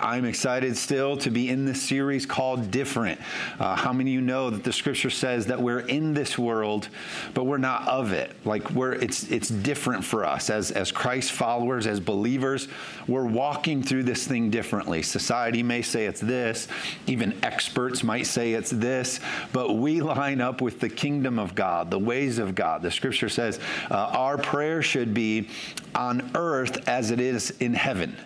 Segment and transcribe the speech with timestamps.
[0.00, 3.20] I'm excited still to be in this series called Different.
[3.58, 6.88] Uh, how many of you know that the scripture says that we're in this world,
[7.34, 8.32] but we're not of it?
[8.44, 12.68] Like we're it's it's different for us as as Christ followers, as believers.
[13.06, 15.02] We're walking through this thing differently.
[15.02, 16.68] Society may say it's this,
[17.06, 19.20] even experts might say it's this,
[19.52, 22.82] but we line up with the kingdom of God, the ways of God.
[22.82, 23.58] The scripture says
[23.90, 25.48] uh, our prayer should be
[25.94, 28.16] on earth as it is in heaven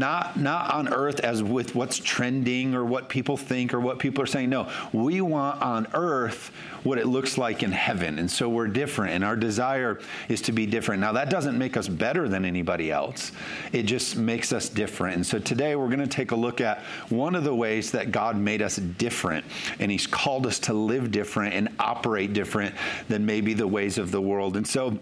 [0.00, 4.24] not not on earth as with what's trending or what people think or what people
[4.24, 4.50] are saying.
[4.50, 6.50] No we want on earth
[6.82, 8.18] what it looks like in heaven.
[8.18, 11.00] And so we're different and our desire is to be different.
[11.00, 13.32] Now that doesn't make us better than anybody else.
[13.72, 15.16] It just makes us different.
[15.16, 16.80] And so today we're going to take a look at
[17.10, 19.44] one of the ways that god made us different.
[19.78, 22.74] And he's called us to live different and operate different
[23.08, 24.56] than maybe the ways of the world.
[24.56, 24.98] And so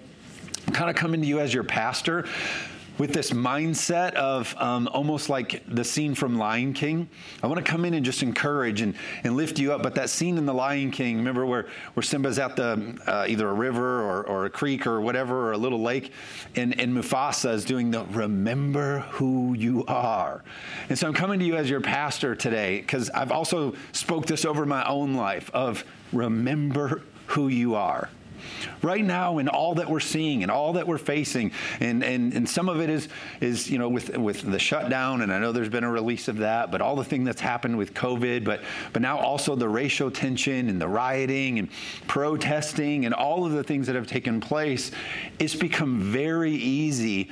[0.72, 2.26] kind of coming to you as your pastor
[2.98, 7.08] with this mindset of um, almost like the scene from Lion King.
[7.42, 8.94] I want to come in and just encourage and,
[9.24, 9.82] and lift you up.
[9.82, 13.48] But that scene in the Lion King, remember where, where Simba's at the uh, either
[13.48, 16.12] a river or, or a creek or whatever, or a little lake,
[16.56, 20.42] and, and Mufasa is doing the remember who you are.
[20.88, 24.44] And so I'm coming to you as your pastor today because I've also spoke this
[24.44, 28.08] over my own life of remember who you are
[28.82, 32.48] right now in all that we're seeing and all that we're facing and, and, and
[32.48, 33.08] some of it is
[33.40, 36.38] is you know with with the shutdown and I know there's been a release of
[36.38, 40.10] that but all the thing that's happened with COVID but but now also the racial
[40.10, 41.68] tension and the rioting and
[42.06, 44.90] protesting and all of the things that have taken place
[45.38, 47.24] it's become very easy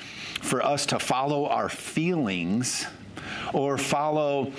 [0.42, 2.86] for us to follow our feelings
[3.52, 4.52] or follow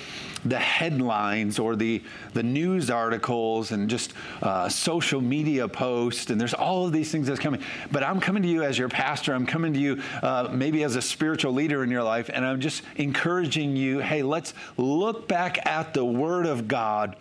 [0.44, 6.54] the headlines or the, the news articles and just uh, social media posts, and there's
[6.54, 7.60] all of these things that's coming.
[7.90, 10.96] But I'm coming to you as your pastor, I'm coming to you uh, maybe as
[10.96, 15.66] a spiritual leader in your life, and I'm just encouraging you hey, let's look back
[15.66, 17.16] at the Word of God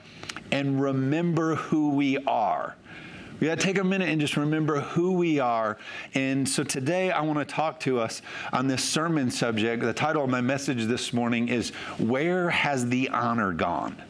[0.51, 2.75] and remember who we are.
[3.39, 5.77] We got to take a minute and just remember who we are.
[6.15, 9.83] And so today I want to talk to us on this sermon subject.
[9.83, 14.01] The title of my message this morning is Where Has the Honor Gone?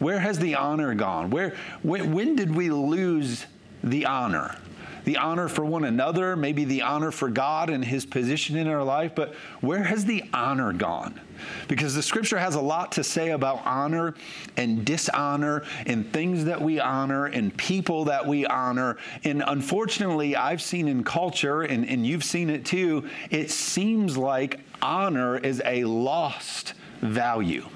[0.00, 1.30] Where has the honor gone?
[1.30, 3.46] Where, when, when did we lose
[3.82, 4.56] the honor?
[5.04, 8.82] the honor for one another, maybe the honor for God and His position in our
[8.82, 11.20] life, but where has the honor gone?
[11.68, 14.14] Because the scripture has a lot to say about honor
[14.56, 18.96] and dishonor and things that we honor and people that we honor.
[19.24, 24.60] And unfortunately, I've seen in culture, and, and you've seen it too, it seems like
[24.82, 27.66] honor is a lost value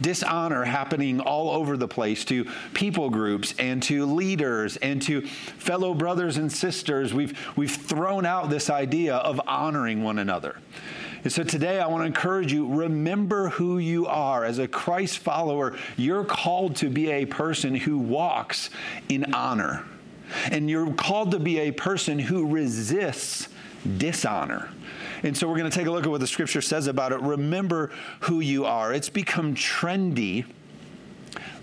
[0.00, 5.94] dishonor happening all over the place to people groups and to leaders and to fellow
[5.94, 7.12] brothers and sisters.
[7.12, 10.56] We've, we've thrown out this idea of honoring one another.
[11.22, 14.44] And so today I want to encourage you remember who you are.
[14.44, 18.70] As a Christ follower, you're called to be a person who walks
[19.08, 19.84] in honor.
[20.50, 23.48] And you're called to be a person who resists
[23.98, 24.70] dishonor.
[25.22, 27.20] And so we're going to take a look at what the scripture says about it.
[27.20, 28.94] Remember who you are.
[28.94, 30.46] It's become trendy,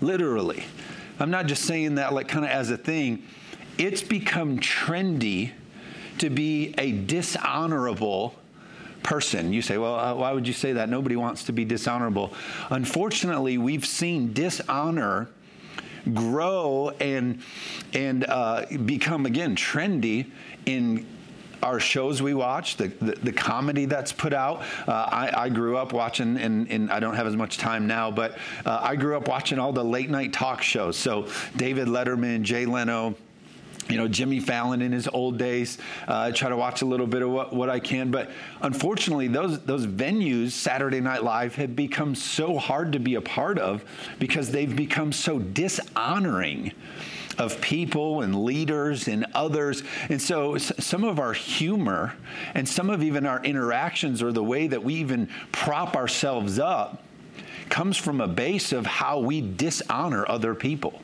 [0.00, 0.64] literally.
[1.18, 3.24] I'm not just saying that like kind of as a thing.
[3.76, 5.52] It's become trendy
[6.18, 8.36] to be a dishonorable
[9.02, 9.52] person.
[9.52, 10.88] You say, well, uh, why would you say that?
[10.88, 12.32] Nobody wants to be dishonorable.
[12.70, 15.28] Unfortunately, we've seen dishonor
[16.14, 17.40] grow and
[17.92, 20.30] and uh, become again trendy
[20.66, 21.06] in
[21.62, 24.62] our shows we watch, the, the, the comedy that's put out.
[24.86, 28.12] Uh, I, I, grew up watching, and, and, I don't have as much time now,
[28.12, 30.96] but uh, I grew up watching all the late night talk shows.
[30.96, 31.26] So
[31.56, 33.16] David Letterman, Jay Leno,
[33.88, 35.78] you know, Jimmy Fallon in his old days.
[36.06, 38.30] Uh, I try to watch a little bit of what, what I can, but
[38.62, 43.58] unfortunately, those those venues, Saturday Night Live, have become so hard to be a part
[43.58, 43.84] of
[44.18, 46.72] because they've become so dishonoring
[47.38, 49.82] of people and leaders and others.
[50.08, 52.14] And so some of our humor
[52.54, 57.04] and some of even our interactions or the way that we even prop ourselves up
[57.68, 61.00] comes from a base of how we dishonor other people.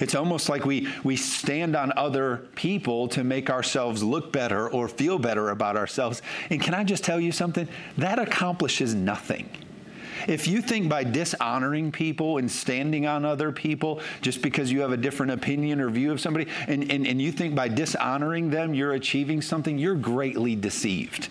[0.00, 4.88] It's almost like we, we stand on other people to make ourselves look better or
[4.88, 6.22] feel better about ourselves.
[6.50, 7.68] And can I just tell you something?
[7.98, 9.48] That accomplishes nothing.
[10.26, 14.92] If you think by dishonoring people and standing on other people just because you have
[14.92, 18.74] a different opinion or view of somebody, and, and, and you think by dishonoring them
[18.74, 21.28] you're achieving something, you're greatly deceived.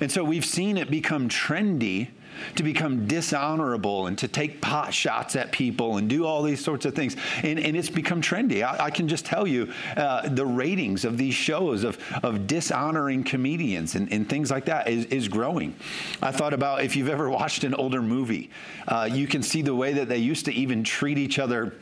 [0.00, 2.08] And so we've seen it become trendy
[2.56, 6.84] to become dishonorable and to take pot shots at people and do all these sorts
[6.84, 7.16] of things.
[7.42, 8.62] And, and it's become trendy.
[8.62, 13.24] I, I can just tell you uh, the ratings of these shows of, of dishonoring
[13.24, 15.74] comedians and, and things like that is, is growing.
[16.22, 18.50] I thought about if you've ever watched an older movie,
[18.88, 21.74] uh, you can see the way that they used to even treat each other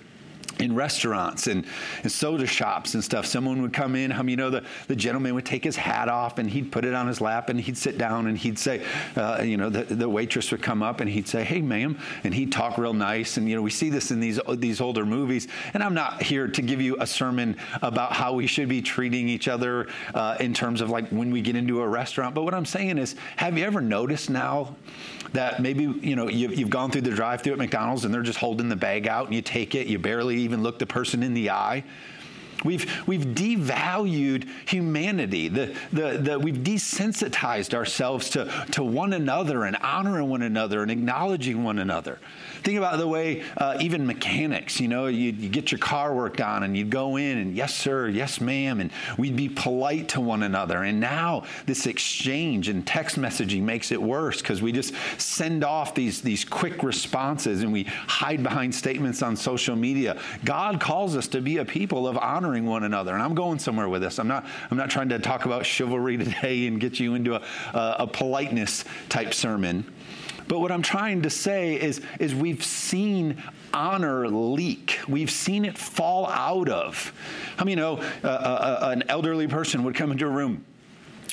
[0.58, 1.64] in restaurants and,
[2.02, 3.26] and, soda shops and stuff.
[3.26, 6.38] Someone would come in, um, you know, the, the gentleman would take his hat off
[6.38, 8.84] and he'd put it on his lap and he'd sit down and he'd say,
[9.16, 12.34] uh, you know, the, the waitress would come up and he'd say, hey, ma'am, and
[12.34, 13.36] he'd talk real nice.
[13.36, 15.48] And, you know, we see this in these, these older movies.
[15.74, 19.28] And I'm not here to give you a sermon about how we should be treating
[19.28, 22.34] each other uh, in terms of like when we get into a restaurant.
[22.34, 24.76] But what I'm saying is, have you ever noticed now
[25.32, 28.22] that maybe, you know, you've, you've gone through the drive through at McDonald's and they're
[28.22, 31.22] just holding the bag out and you take it, you barely even look the person
[31.22, 31.84] in the eye.
[32.64, 35.48] We've, we've devalued humanity.
[35.48, 40.90] The, the, the, we've desensitized ourselves to, to one another and honoring one another and
[40.90, 42.18] acknowledging one another.
[42.62, 46.62] Think about the way uh, even mechanics, you know, you, get your car worked on
[46.62, 50.42] and you'd go in and yes, sir, yes, ma'am, and we'd be polite to one
[50.42, 50.82] another.
[50.82, 55.94] And now this exchange and text messaging makes it worse because we just send off
[55.94, 60.20] these, these quick responses and we hide behind statements on social media.
[60.44, 63.14] God calls us to be a people of honoring one another.
[63.14, 64.18] And I'm going somewhere with this.
[64.18, 67.42] I'm not, I'm not trying to talk about chivalry today and get you into a,
[67.74, 69.84] a, a politeness type sermon.
[70.48, 73.42] But what I'm trying to say is, is we've seen
[73.72, 74.98] honor leak.
[75.06, 77.12] We've seen it fall out of.
[77.58, 80.64] I mean, you know uh, uh, uh, an elderly person would come into a room,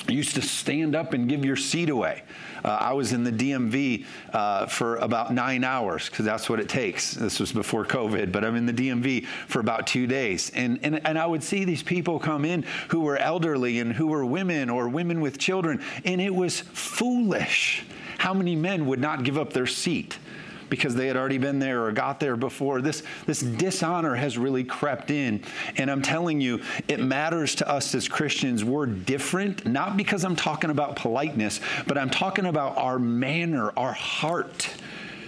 [0.08, 2.24] used to stand up and give your seat away.
[2.64, 6.68] Uh, I was in the DMV uh, for about nine hours because that's what it
[6.68, 7.14] takes.
[7.14, 10.52] This was before COVID, but I'm in the DMV for about two days.
[10.56, 14.08] And, and, and I would see these people come in who were elderly and who
[14.08, 17.86] were women or women with children, and it was foolish.
[18.18, 20.18] How many men would not give up their seat?
[20.70, 22.82] Because they had already been there or got there before.
[22.82, 25.44] This, this dishonor has really crept in.
[25.78, 28.64] And I'm telling you, it matters to us as Christians.
[28.64, 33.94] We're different, not because I'm talking about politeness, but I'm talking about our manner, our
[33.94, 34.70] heart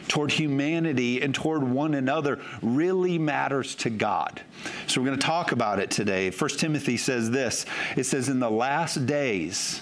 [0.07, 4.42] toward humanity and toward one another really matters to God.
[4.88, 6.30] So we're going to talk about it today.
[6.31, 9.81] First Timothy says this it says, In the last days,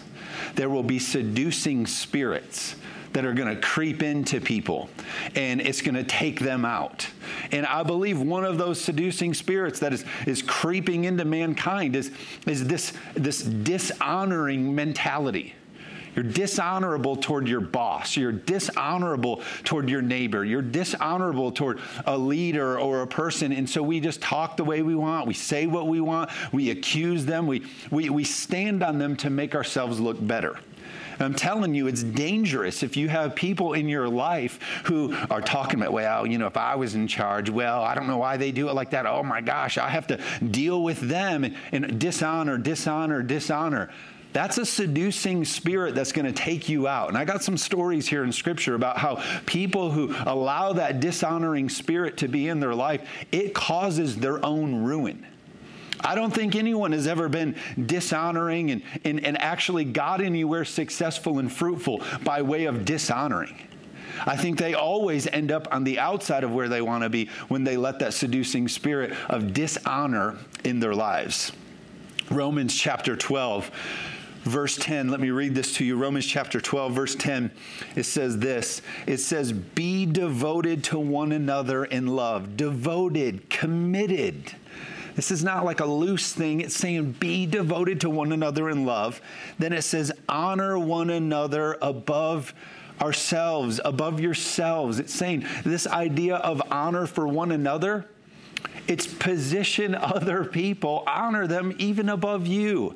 [0.55, 2.75] there will be seducing spirits
[3.15, 4.89] that are going to creep into people
[5.35, 7.07] and it's going to take them out.
[7.53, 12.11] And I believe one of those seducing spirits that is, is creeping into mankind is,
[12.45, 15.55] is this, this dishonoring mentality.
[16.13, 18.17] You're dishonorable toward your boss.
[18.17, 20.43] You're dishonorable toward your neighbor.
[20.43, 23.53] You're dishonorable toward a leader or a person.
[23.53, 25.25] And so we just talk the way we want.
[25.25, 26.31] We say what we want.
[26.51, 27.47] We accuse them.
[27.47, 30.57] We, we, we stand on them to make ourselves look better.
[31.19, 35.79] I'm telling you, it's dangerous if you have people in your life who are talking
[35.79, 38.51] about, well, you know, if I was in charge, well, I don't know why they
[38.51, 39.05] do it like that.
[39.05, 43.89] Oh my gosh, I have to deal with them and dishonor, dishonor, dishonor.
[44.33, 47.07] That's a seducing spirit that's going to take you out.
[47.07, 51.69] And I got some stories here in Scripture about how people who allow that dishonoring
[51.69, 55.25] spirit to be in their life, it causes their own ruin.
[56.01, 57.55] I don't think anyone has ever been
[57.85, 63.67] dishonoring and, and, and actually got anywhere successful and fruitful by way of dishonoring.
[64.25, 67.29] I think they always end up on the outside of where they want to be
[67.47, 71.51] when they let that seducing spirit of dishonor in their lives.
[72.29, 73.71] Romans chapter 12
[74.45, 75.09] verse 10.
[75.09, 75.97] Let me read this to you.
[75.97, 77.51] Romans chapter 12, verse 10.
[77.95, 84.55] It says this It says, Be devoted to one another in love, devoted, committed.
[85.15, 86.61] This is not like a loose thing.
[86.61, 89.21] It's saying be devoted to one another in love.
[89.57, 92.53] Then it says honor one another above
[93.01, 94.99] ourselves, above yourselves.
[94.99, 98.05] It's saying this idea of honor for one another.
[98.87, 102.95] It's position other people, honor them even above you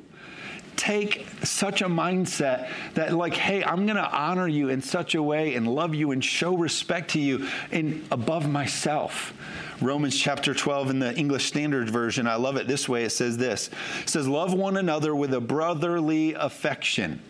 [0.80, 5.54] take such a mindset that like hey i'm to honor you in such a way
[5.54, 9.34] and love you and show respect to you in above myself
[9.80, 13.04] Romans chapter 12 in the English Standard Version, I love it this way.
[13.04, 13.70] It says this
[14.02, 17.20] It says, Love one another with a brotherly affection.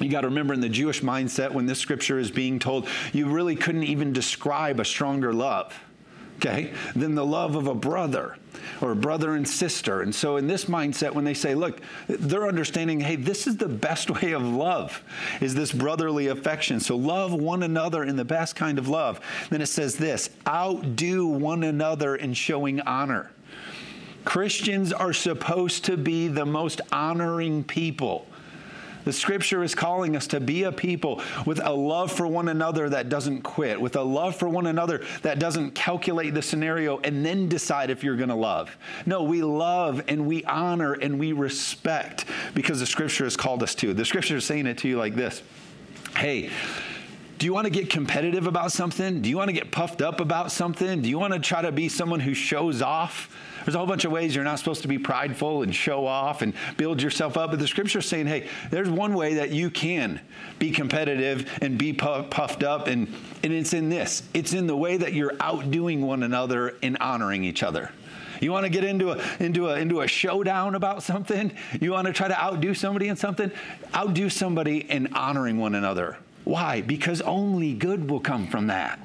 [0.00, 3.28] You got to remember in the Jewish mindset, when this scripture is being told, you
[3.28, 5.78] really couldn't even describe a stronger love
[6.40, 8.36] okay, than the love of a brother
[8.80, 10.00] or a brother and sister.
[10.00, 13.68] And so, in this mindset, when they say, look, they're understanding, hey, this is the
[13.68, 15.02] best way of love,
[15.40, 16.80] is this brotherly affection.
[16.80, 19.20] So, love one another in the best kind of love.
[19.50, 23.30] Then it says this outdo one another in showing honor.
[24.24, 28.26] Christians are supposed to be the most honoring people
[29.04, 32.88] The scripture is calling us to be a people with a love for one another
[32.90, 37.24] that doesn't quit, with a love for one another that doesn't calculate the scenario and
[37.24, 38.76] then decide if you're going to love.
[39.06, 43.74] No, we love and we honor and we respect because the scripture has called us
[43.76, 43.94] to.
[43.94, 45.42] The scripture is saying it to you like this
[46.16, 46.50] Hey,
[47.38, 49.22] do you want to get competitive about something?
[49.22, 51.00] Do you want to get puffed up about something?
[51.00, 53.34] Do you want to try to be someone who shows off?
[53.64, 56.42] There's a whole bunch of ways you're not supposed to be prideful and show off
[56.42, 57.50] and build yourself up.
[57.50, 60.20] But the scripture's saying, hey, there's one way that you can
[60.58, 62.86] be competitive and be puffed up.
[62.86, 63.08] And,
[63.42, 67.44] and it's in this it's in the way that you're outdoing one another and honoring
[67.44, 67.90] each other.
[68.40, 71.52] You want to get into a into a into a showdown about something?
[71.80, 73.50] You want to try to outdo somebody in something?
[73.94, 76.16] Outdo somebody in honoring one another.
[76.44, 76.80] Why?
[76.80, 78.98] Because only good will come from that.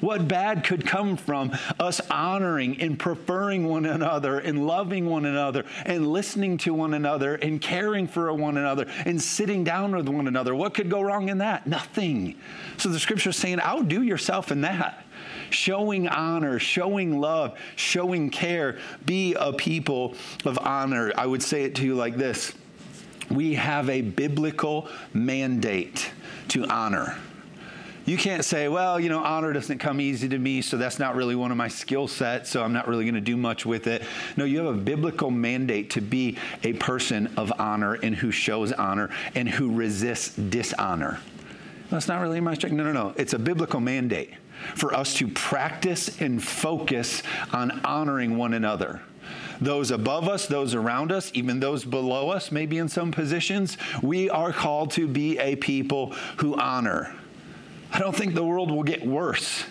[0.00, 5.64] What bad could come from us honoring and preferring one another and loving one another
[5.84, 10.28] and listening to one another and caring for one another and sitting down with one
[10.28, 10.54] another?
[10.54, 11.66] What could go wrong in that?
[11.66, 12.36] Nothing.
[12.76, 15.04] So the scripture is saying, outdo yourself in that.
[15.50, 18.78] Showing honor, showing love, showing care.
[19.04, 21.12] Be a people of honor.
[21.16, 22.52] I would say it to you like this
[23.30, 26.10] We have a biblical mandate
[26.48, 27.16] to honor.
[28.06, 31.16] You can't say, well, you know, honor doesn't come easy to me, so that's not
[31.16, 33.88] really one of my skill sets, so I'm not really going to do much with
[33.88, 34.02] it.
[34.36, 38.70] No, you have a biblical mandate to be a person of honor and who shows
[38.70, 41.18] honor and who resists dishonor.
[41.90, 42.74] That's not really my strength.
[42.74, 43.12] No, no, no.
[43.16, 44.34] It's a biblical mandate
[44.76, 49.02] for us to practice and focus on honoring one another
[49.60, 54.28] those above us, those around us, even those below us, maybe in some positions, we
[54.28, 57.14] are called to be a people who honor.
[57.92, 59.64] I don't think the world will get worse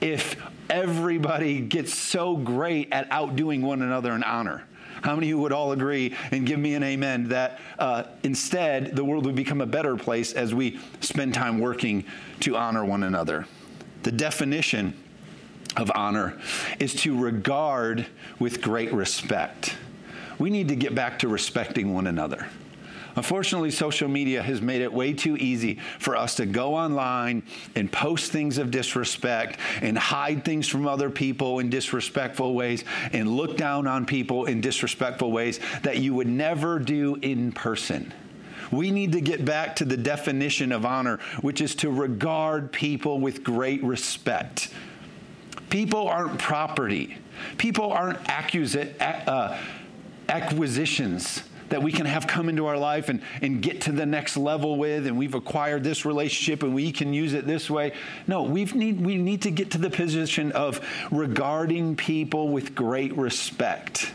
[0.00, 0.36] if
[0.68, 4.64] everybody gets so great at outdoing one another in honor.
[5.02, 8.94] How many of you would all agree and give me an amen that uh, instead
[8.94, 12.04] the world would become a better place as we spend time working
[12.40, 13.46] to honor one another?
[14.04, 14.94] The definition
[15.76, 16.38] of honor
[16.78, 18.06] is to regard
[18.38, 19.76] with great respect.
[20.38, 22.48] We need to get back to respecting one another.
[23.16, 27.42] Unfortunately, social media has made it way too easy for us to go online
[27.76, 33.28] and post things of disrespect and hide things from other people in disrespectful ways and
[33.28, 38.12] look down on people in disrespectful ways that you would never do in person.
[38.70, 43.20] We need to get back to the definition of honor, which is to regard people
[43.20, 44.72] with great respect.
[45.68, 47.18] People aren't property.
[47.58, 49.58] People aren't uh,
[50.28, 51.42] acquisitions
[51.72, 54.76] that we can have come into our life and, and get to the next level
[54.76, 57.94] with, and we've acquired this relationship and we can use it this way.
[58.26, 63.16] No, we need, we need to get to the position of regarding people with great
[63.16, 64.12] respect.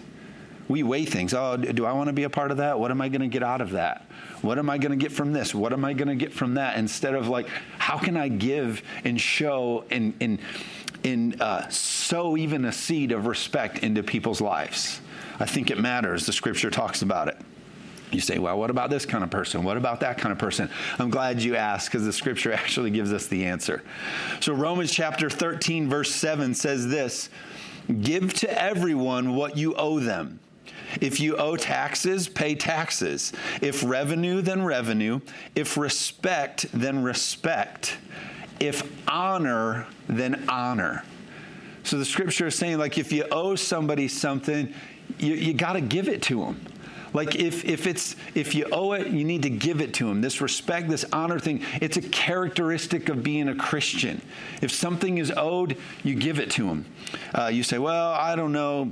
[0.68, 1.34] We weigh things.
[1.34, 2.80] Oh, do I want to be a part of that?
[2.80, 4.06] What am I going to get out of that?
[4.44, 5.56] What am I going to get from this?
[5.56, 6.78] What am I going to get from that?
[6.78, 7.48] Instead of like,
[7.80, 10.38] how can I give and show and, and,
[11.04, 15.02] and uh, sow even a seed of respect into people's lives?
[15.40, 16.26] I think it matters.
[16.26, 17.38] The scripture talks about it.
[18.12, 19.64] You say, well, what about this kind of person?
[19.64, 20.70] What about that kind of person?
[20.98, 23.84] I'm glad you asked because the scripture actually gives us the answer.
[24.40, 27.30] So, Romans chapter 13, verse 7 says this
[28.02, 30.40] Give to everyone what you owe them.
[31.02, 33.34] If you owe taxes, pay taxes.
[33.62, 35.20] If revenue, then revenue.
[35.54, 37.98] If respect, then respect.
[38.60, 41.04] If honor, then honor.
[41.84, 44.74] So the scripture is saying, like, if you owe somebody something,
[45.20, 46.66] you, you got to give it to them.
[47.14, 50.22] Like if, if it's if you owe it, you need to give it to him.
[50.22, 54.22] This respect, this honor thing, it's a characteristic of being a Christian.
[54.62, 56.86] If something is owed, you give it to him.
[57.34, 58.92] Uh, you say, "Well, I don't know."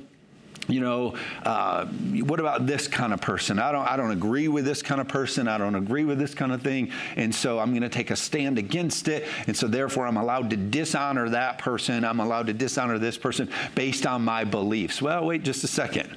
[0.68, 3.60] You know, uh, what about this kind of person?
[3.60, 5.48] I don't, I don't agree with this kind of person.
[5.48, 6.92] I don't agree with this kind of thing.
[7.16, 9.28] And so I'm going to take a stand against it.
[9.48, 12.04] And so therefore I'm allowed to dishonor that person.
[12.04, 15.02] I'm allowed to dishonor this person based on my beliefs.
[15.02, 16.16] Well, wait just a second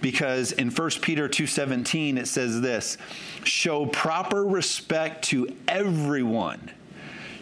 [0.00, 2.98] because in 1 Peter 2:17 it says this,
[3.44, 6.70] show proper respect to everyone.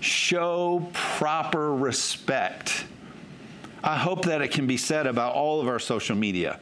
[0.00, 2.84] Show proper respect.
[3.82, 6.60] I hope that it can be said about all of our social media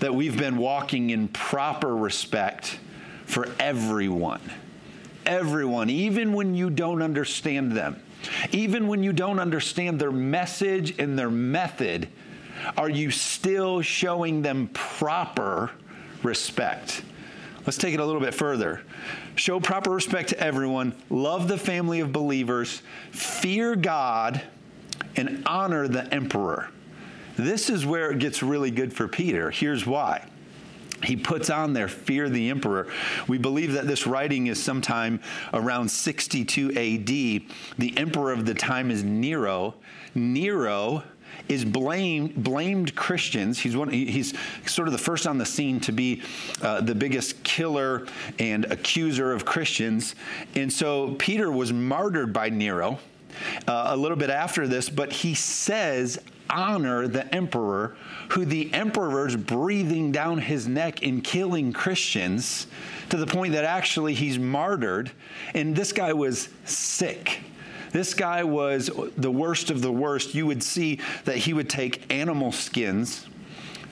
[0.00, 2.78] that we've been walking in proper respect
[3.24, 4.40] for everyone.
[5.24, 8.02] Everyone, even when you don't understand them,
[8.50, 12.08] even when you don't understand their message and their method,
[12.76, 15.70] are you still showing them proper
[16.22, 17.02] respect?
[17.64, 18.82] Let's take it a little bit further.
[19.36, 22.82] Show proper respect to everyone, love the family of believers,
[23.12, 24.42] fear God,
[25.28, 26.68] and honor the emperor.
[27.36, 29.50] This is where it gets really good for Peter.
[29.50, 30.26] Here's why.
[31.02, 32.86] he puts on there fear the emperor
[33.26, 35.20] we believe that this writing is sometime
[35.52, 39.74] around 62 AD the emperor of the time is Nero
[40.14, 41.02] Nero
[41.48, 43.58] is blamed blamed Christians.
[43.58, 43.88] He's one.
[43.90, 44.34] He's
[44.66, 46.22] sort of the first on the scene to be
[46.60, 48.06] uh, the biggest killer
[48.38, 50.14] and accuser of Christians.
[50.54, 52.98] And so Peter was martyred by Nero.
[53.66, 56.18] Uh, a little bit after this, but he says,
[56.50, 57.96] honor the emperor,
[58.30, 62.66] who the emperor's breathing down his neck and killing Christians
[63.08, 65.10] to the point that actually he's martyred.
[65.54, 67.40] And this guy was sick.
[67.90, 70.34] This guy was the worst of the worst.
[70.34, 73.26] You would see that he would take animal skins.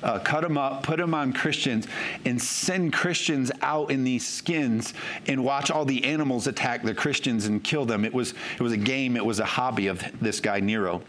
[0.02, 1.86] Uh, cut them up, put them on Christians,
[2.24, 4.94] and send Christians out in these skins
[5.26, 8.04] and watch all the animals attack the Christians and kill them.
[8.04, 11.02] It was, it was a game, it was a hobby of this guy, Nero.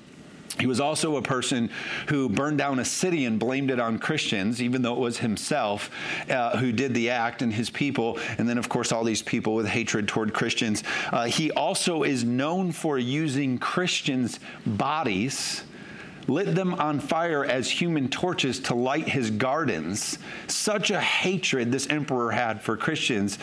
[0.60, 1.70] He was also a person
[2.08, 5.90] who burned down a city and blamed it on Christians, even though it was himself
[6.30, 8.20] uh, who did the act and his people.
[8.38, 10.84] And then, of course, all these people with hatred toward Christians.
[11.12, 15.64] Uh, he also is known for using Christians' bodies
[16.34, 20.18] lit them on fire as human torches to light his gardens.
[20.48, 23.38] Such a hatred this emperor had for Christians.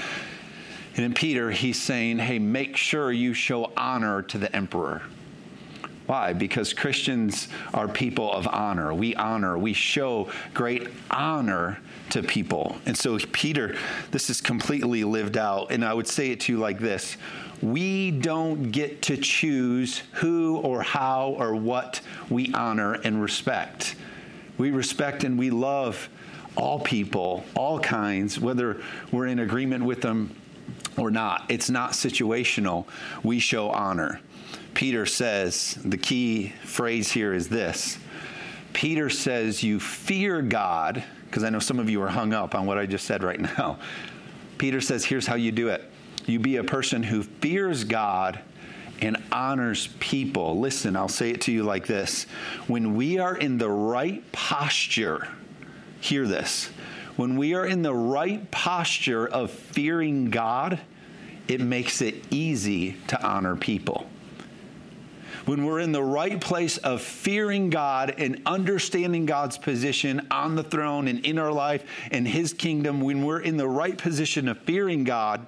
[0.97, 5.03] And in Peter, he's saying, hey, make sure you show honor to the emperor.
[6.07, 6.33] Why?
[6.33, 8.95] Because Christians are people of honor.
[8.95, 11.79] We honor, we show great honor
[12.11, 12.79] to people.
[12.87, 13.77] And so, Peter,
[14.11, 15.71] this is completely lived out.
[15.71, 17.19] And I would say it to you like this
[17.63, 22.01] We don't get to choose who or how or what
[22.31, 23.97] we honor and respect.
[24.59, 26.09] We respect and we love
[26.57, 30.35] all people, all kinds, whether we're in agreement with them
[30.97, 31.47] or not.
[31.49, 32.87] It's not situational.
[33.23, 34.21] We show honor.
[34.75, 37.99] Peter says, the key phrase here is this
[38.73, 42.67] Peter says, You fear God, because I know some of you are hung up on
[42.67, 43.79] what I just said right now.
[44.59, 45.91] Peter says, Here's how you do it
[46.29, 48.41] you be a person who fears God
[49.01, 50.59] and honors people.
[50.59, 52.25] Listen, I'll say it to you like this
[52.67, 55.29] when we are in the right posture,
[56.01, 56.71] hear this.
[57.17, 60.81] When we are in the right posture of fearing God,
[61.49, 64.07] it makes it easy to honor people
[65.49, 70.63] when we're in the right place of fearing God and understanding God's position on the
[70.63, 74.59] throne and in our life and His kingdom, when we're in the right position of
[74.59, 75.47] fearing God,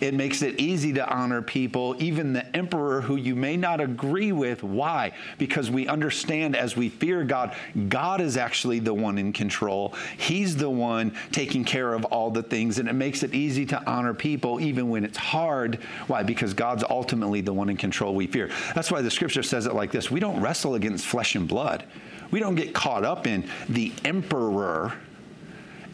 [0.00, 4.32] it makes it easy to honor people, even the emperor who you may not agree
[4.32, 4.62] with.
[4.62, 5.12] Why?
[5.38, 7.54] Because we understand as we fear God,
[7.88, 9.94] God is actually the one in control.
[10.16, 13.90] He's the one taking care of all the things, and it makes it easy to
[13.90, 15.76] honor people even when it's hard.
[16.06, 16.22] Why?
[16.22, 18.50] Because God's ultimately the one in control we fear.
[18.74, 21.84] That's why the scripture says it like this We don't wrestle against flesh and blood.
[22.30, 24.94] We don't get caught up in the emperor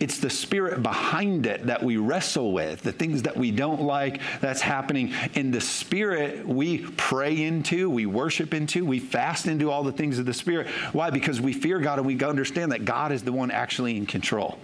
[0.00, 4.20] it's the spirit behind it that we wrestle with, the things that we don't like
[4.40, 5.12] that's happening.
[5.34, 10.18] In the spirit, we pray into, we worship into, we fast into all the things
[10.18, 10.68] of the spirit.
[10.92, 11.10] Why?
[11.10, 14.58] Because we fear God and we understand that God is the one actually in control.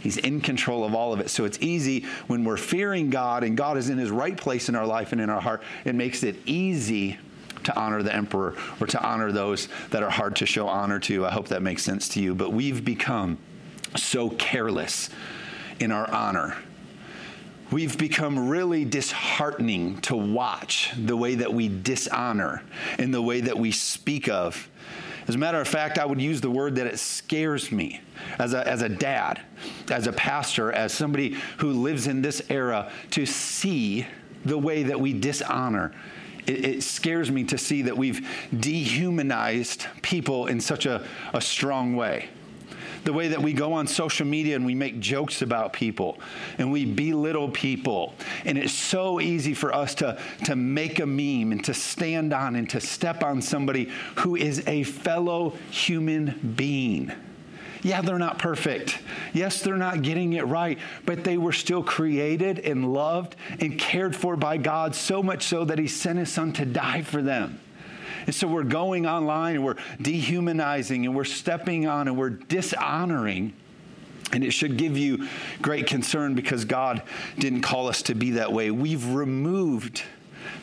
[0.00, 1.30] He's in control of all of it.
[1.30, 4.74] So it's easy when we're fearing God and God is in his right place in
[4.74, 7.18] our life and in our heart, it makes it easy
[7.62, 11.24] to honor the emperor or to honor those that are hard to show honor to.
[11.24, 12.34] I hope that makes sense to you.
[12.34, 13.38] But we've become
[13.96, 15.10] so careless
[15.80, 16.56] in our honor.
[17.70, 22.62] We've become really disheartening to watch the way that we dishonor
[22.98, 24.68] and the way that we speak of.
[25.26, 28.00] As a matter of fact, I would use the word that it scares me
[28.38, 29.40] as a, as a dad,
[29.90, 34.06] as a pastor, as somebody who lives in this era to see
[34.44, 35.92] the way that we dishonor.
[36.46, 38.28] It, it scares me to see that we've
[38.60, 42.28] dehumanized people in such a, a strong way
[43.04, 46.18] the way that we go on social media and we make jokes about people
[46.58, 48.14] and we belittle people.
[48.44, 52.56] And it's so easy for us to, to make a meme and to stand on
[52.56, 57.12] and to step on somebody who is a fellow human being.
[57.84, 58.98] Yeah, they're not perfect.
[59.34, 64.16] Yes, they're not getting it right, but they were still created and loved and cared
[64.16, 67.60] for by God so much so that He sent His Son to die for them.
[68.26, 73.52] And so we're going online and we're dehumanizing and we're stepping on and we're dishonoring.
[74.32, 75.28] And it should give you
[75.62, 77.02] great concern because God
[77.38, 78.70] didn't call us to be that way.
[78.70, 80.02] We've removed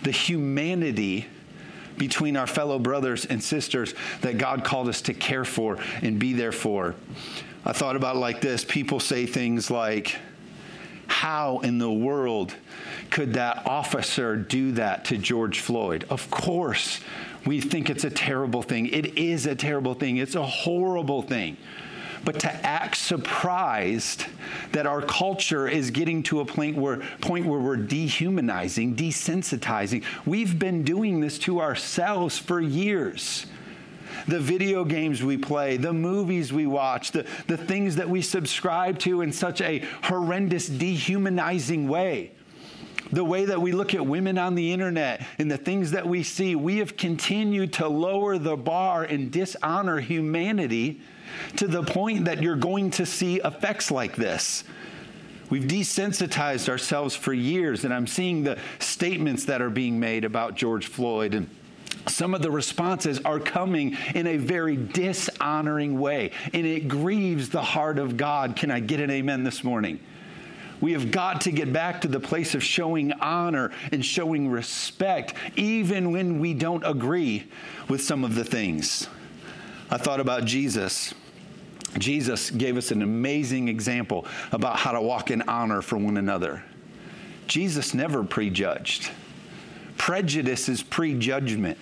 [0.03, 1.27] the humanity
[1.97, 6.33] between our fellow brothers and sisters that God called us to care for and be
[6.33, 6.95] there for.
[7.63, 10.17] I thought about it like this people say things like,
[11.07, 12.55] How in the world
[13.11, 16.05] could that officer do that to George Floyd?
[16.09, 17.01] Of course,
[17.45, 18.87] we think it's a terrible thing.
[18.87, 21.57] It is a terrible thing, it's a horrible thing.
[22.23, 24.25] but to act surprised
[24.73, 30.03] that our culture is getting to a point where, point where we're dehumanizing, desensitizing.
[30.23, 33.47] We've been doing this to ourselves for years
[34.27, 38.99] the video games we play, the movies we watch, the, the things that we subscribe
[38.99, 42.31] to in such a horrendous, dehumanizing way.
[43.11, 46.23] The way that we look at women on the internet and the things that we
[46.23, 51.01] see, we have continued to lower the bar and dishonor humanity
[51.57, 54.63] to the point that you're going to see effects like this.
[55.49, 60.55] We've desensitized ourselves for years, and I'm seeing the statements that are being made about
[60.55, 61.49] George Floyd and
[62.07, 67.61] some of the responses are coming in a very dishonoring way, and it grieves the
[67.61, 68.55] heart of God.
[68.55, 69.99] Can I get an amen this morning?
[70.81, 75.35] We have got to get back to the place of showing honor and showing respect,
[75.55, 77.47] even when we don't agree
[77.87, 79.07] with some of the things.
[79.91, 81.13] I thought about Jesus.
[81.97, 86.63] Jesus gave us an amazing example about how to walk in honor for one another.
[87.47, 89.11] Jesus never prejudged.
[89.97, 91.77] Prejudice is prejudgment.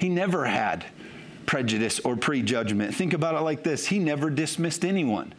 [0.00, 0.86] He never had
[1.46, 2.94] prejudice or prejudgment.
[2.94, 5.34] Think about it like this He never dismissed anyone.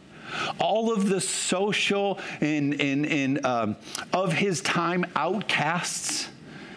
[0.58, 3.76] All of the social and, and, and um,
[4.12, 6.28] of his time outcasts.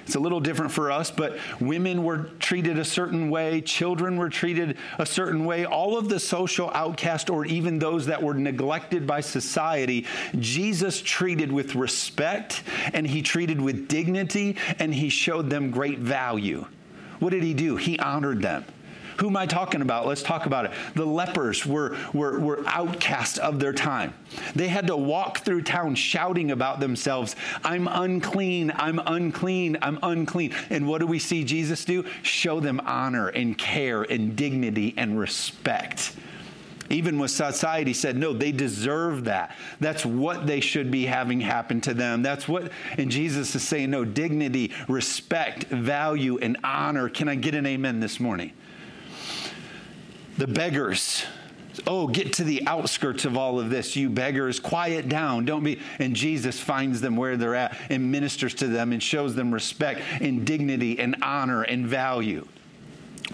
[0.09, 4.29] It's a little different for us, but women were treated a certain way, children were
[4.29, 5.65] treated a certain way.
[5.65, 10.07] All of the social outcast, or even those that were neglected by society,
[10.39, 16.65] Jesus treated with respect and he treated with dignity and he showed them great value.
[17.19, 17.75] What did he do?
[17.75, 18.65] He honored them.
[19.19, 20.07] Who am I talking about?
[20.07, 20.71] Let's talk about it.
[20.95, 24.13] The lepers were, were, were outcasts of their time.
[24.55, 30.53] They had to walk through town shouting about themselves, I'm unclean, I'm unclean, I'm unclean.
[30.69, 32.05] And what do we see Jesus do?
[32.23, 36.13] Show them honor and care and dignity and respect.
[36.89, 39.55] Even with society said, no, they deserve that.
[39.79, 42.23] That's what they should be having happen to them.
[42.23, 47.09] That's what, and Jesus is saying, no, dignity, respect, value, and honor.
[47.09, 48.53] Can I get an amen this morning?
[50.39, 51.25] The beggars,
[51.85, 55.81] oh, get to the outskirts of all of this, you beggars, quiet down, don't be.
[55.99, 59.99] And Jesus finds them where they're at and ministers to them and shows them respect
[60.21, 62.47] and dignity and honor and value.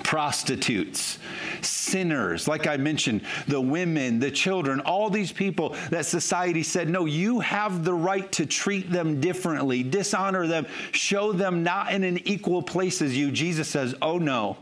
[0.04, 1.20] Prostitutes,
[1.62, 7.06] sinners, like I mentioned, the women, the children, all these people that society said, no,
[7.06, 12.28] you have the right to treat them differently, dishonor them, show them not in an
[12.28, 13.30] equal place as you.
[13.30, 14.58] Jesus says, oh no.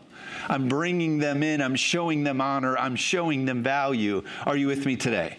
[0.50, 1.62] I'm bringing them in.
[1.62, 2.78] I'm showing them honor.
[2.78, 4.24] I'm showing them value.
[4.46, 5.38] Are you with me today?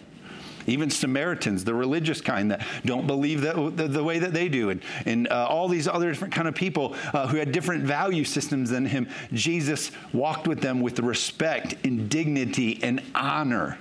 [0.67, 4.71] Even Samaritans, the religious kind that don't believe that, the, the way that they do,
[4.71, 8.25] and, and uh, all these other different kind of people uh, who had different value
[8.25, 13.79] systems than him, Jesus walked with them with respect and dignity and honor.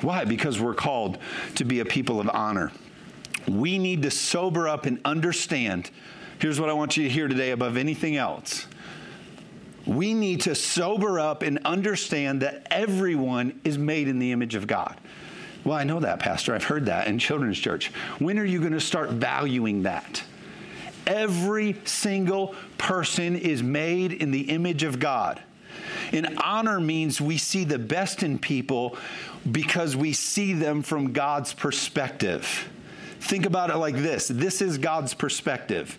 [0.00, 0.24] Why?
[0.24, 1.18] Because we're called
[1.56, 2.72] to be a people of honor.
[3.48, 5.90] We need to sober up and understand.
[6.38, 8.66] Here's what I want you to hear today above anything else
[9.86, 14.66] we need to sober up and understand that everyone is made in the image of
[14.66, 14.96] God.
[15.64, 16.54] Well, I know that, Pastor.
[16.54, 17.88] I've heard that in children's church.
[18.18, 20.22] When are you going to start valuing that?
[21.06, 25.40] Every single person is made in the image of God.
[26.12, 28.96] And honor means we see the best in people
[29.50, 32.68] because we see them from God's perspective.
[33.22, 35.96] Think about it like this this is God's perspective.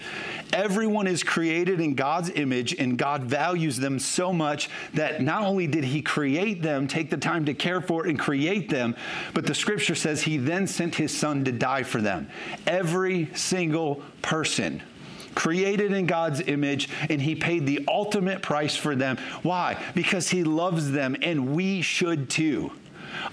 [0.52, 5.66] Everyone is created in God's image, and God values them so much that not only
[5.66, 8.94] did He create them, take the time to care for and create them,
[9.34, 12.30] but the scripture says He then sent His Son to die for them.
[12.68, 14.84] Every single person
[15.34, 19.18] created in God's image, and He paid the ultimate price for them.
[19.44, 19.82] Why?
[19.96, 22.74] Because He loves them, and we should too.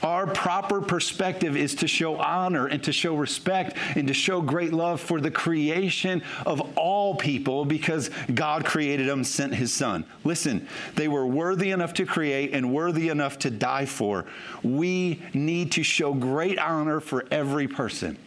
[0.02, 4.72] Our proper perspective is to show honor and to show respect and to show great
[4.72, 10.04] love for the creation of all people because God created them, sent his son.
[10.24, 10.66] Listen,
[10.96, 14.26] they were worthy enough to create and worthy enough to die for.
[14.62, 18.18] We need to show great honor for every person.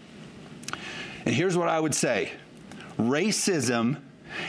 [1.25, 2.31] And here's what I would say
[2.97, 3.97] racism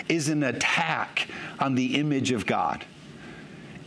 [0.08, 1.28] is an attack
[1.60, 2.84] on the image of God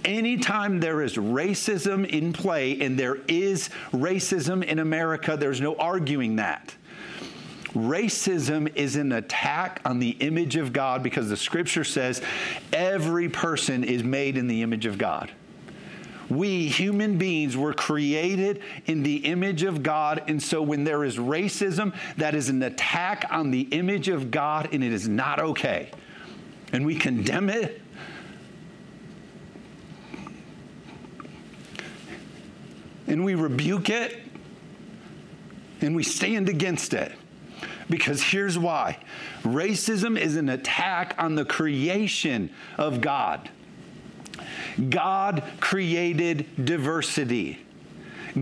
[0.08, 6.38] anytime there is racism in play, and there is racism in America, there's no arguing
[6.38, 6.74] that.
[7.74, 12.22] Racism is an attack on the image of God because the scripture says
[12.74, 15.32] every person is made in the image of God.
[16.30, 20.24] We human beings were created in the image of God.
[20.28, 24.70] And so when there is racism, that is an attack on the image of God,
[24.74, 25.92] and it is not okay.
[26.74, 27.82] And we condemn it
[33.08, 34.18] and we rebuke it
[35.82, 37.12] and we stand against it.
[37.90, 39.00] Because here's why
[39.44, 43.50] racism is an attack on the creation of God.
[44.90, 47.60] God created diversity.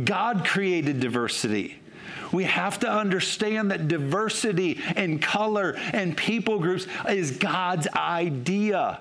[0.04, 1.80] God created diversity.
[2.32, 9.00] We have to understand that diversity and color and people groups is God's idea.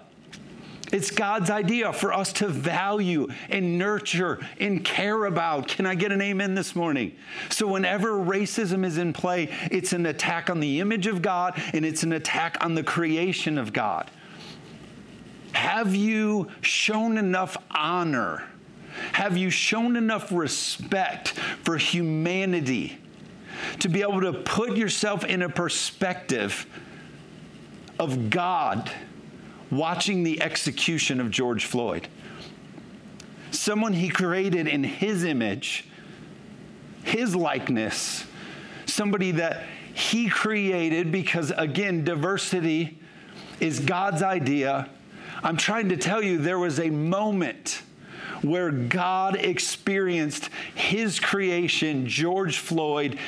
[0.94, 5.66] It's God's idea for us to value and nurture and care about.
[5.66, 7.16] Can I get an amen this morning?
[7.50, 11.84] So, whenever racism is in play, it's an attack on the image of God and
[11.84, 14.08] it's an attack on the creation of God.
[15.50, 18.44] Have you shown enough honor?
[19.14, 21.30] Have you shown enough respect
[21.64, 22.98] for humanity
[23.80, 26.66] to be able to put yourself in a perspective
[27.98, 28.92] of God
[29.76, 32.08] watching the execution of George Floyd?
[33.50, 35.86] Someone he created in his image,
[37.02, 38.24] his likeness,
[38.86, 42.98] somebody that he created because, again, diversity
[43.60, 44.88] is God's idea.
[45.42, 47.82] I'm trying to tell you, there was a moment
[48.42, 53.18] where God experienced his creation, George Floyd,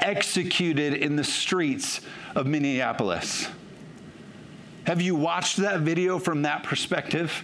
[0.00, 2.00] executed in the streets
[2.34, 3.48] of Minneapolis.
[4.84, 7.42] Have you watched that video from that perspective?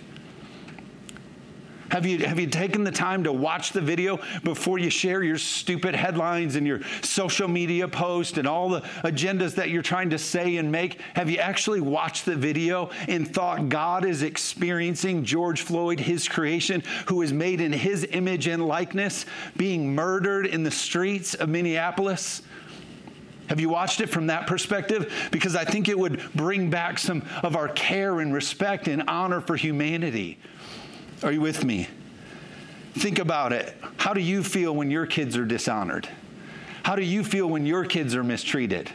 [1.91, 5.39] Have you, have you taken the time to watch the video before you share your
[5.39, 10.19] stupid headlines and your social media post and all the agendas that you're trying to
[10.19, 11.01] say and make?
[11.15, 16.85] Have you actually watched the video and thought God is experiencing George Floyd, his creation,
[17.07, 19.27] who is made in his image and likeness,
[19.57, 22.43] being murdered in the streets of Minneapolis?
[23.51, 25.13] Have you watched it from that perspective?
[25.33, 29.41] Because I think it would bring back some of our care and respect and honor
[29.41, 30.39] for humanity.
[31.25, 31.89] Are you with me?
[32.95, 33.75] Think about it.
[33.97, 36.09] How do you feel when your kids are dishonored?
[36.85, 38.89] How do you feel when your kids are mistreated?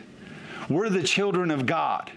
[0.70, 2.10] We're the children of God.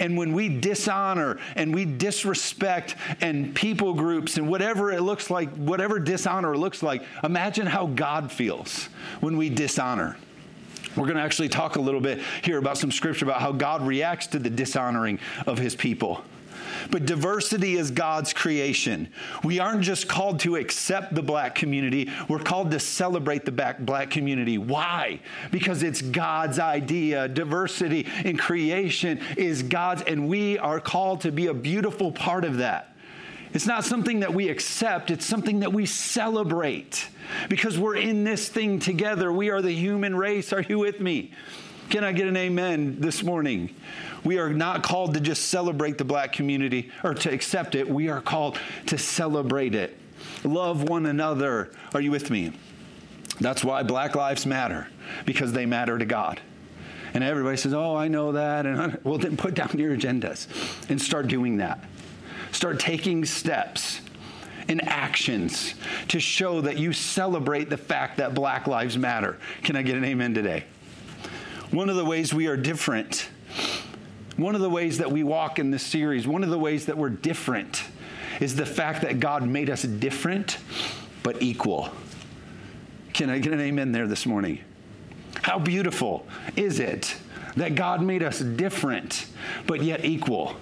[0.00, 5.54] And when we dishonor and we disrespect and people groups and whatever it looks like,
[5.54, 8.88] whatever dishonor looks like, imagine how God feels
[9.20, 10.16] when we dishonor.
[10.96, 13.86] We're going to actually talk a little bit here about some scripture about how God
[13.86, 16.22] reacts to the dishonoring of his people.
[16.90, 19.08] But diversity is God's creation.
[19.42, 24.10] We aren't just called to accept the black community, we're called to celebrate the black
[24.10, 24.58] community.
[24.58, 25.20] Why?
[25.50, 27.28] Because it's God's idea.
[27.28, 32.58] Diversity in creation is God's, and we are called to be a beautiful part of
[32.58, 32.95] that.
[33.56, 37.08] It's not something that we accept, it's something that we celebrate
[37.48, 39.32] because we're in this thing together.
[39.32, 40.52] We are the human race.
[40.52, 41.32] Are you with me?
[41.88, 43.74] Can I get an amen this morning?
[44.24, 47.88] We are not called to just celebrate the black community or to accept it.
[47.88, 49.96] We are called to celebrate it.
[50.44, 51.72] Love one another.
[51.94, 52.52] Are you with me?
[53.40, 54.86] That's why Black Lives Matter,
[55.24, 56.42] because they matter to God.
[57.14, 58.66] And everybody says, Oh, I know that.
[58.66, 60.46] And I, well, then put down your agendas
[60.90, 61.82] and start doing that.
[62.56, 64.00] Start taking steps
[64.66, 65.74] and actions
[66.08, 69.36] to show that you celebrate the fact that Black Lives Matter.
[69.62, 70.64] Can I get an amen today?
[71.70, 73.28] One of the ways we are different,
[74.38, 76.96] one of the ways that we walk in this series, one of the ways that
[76.96, 77.84] we're different
[78.40, 80.56] is the fact that God made us different
[81.22, 81.90] but equal.
[83.12, 84.60] Can I get an amen there this morning?
[85.42, 87.16] How beautiful is it
[87.56, 89.26] that God made us different
[89.66, 90.56] but yet equal?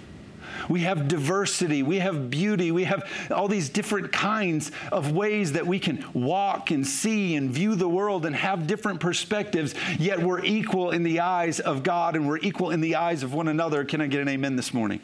[0.69, 1.83] We have diversity.
[1.83, 2.71] We have beauty.
[2.71, 7.51] We have all these different kinds of ways that we can walk and see and
[7.51, 12.17] view the world and have different perspectives, yet we're equal in the eyes of God
[12.17, 13.85] and we're equal in the eyes of one another.
[13.85, 15.01] Can I get an amen this morning?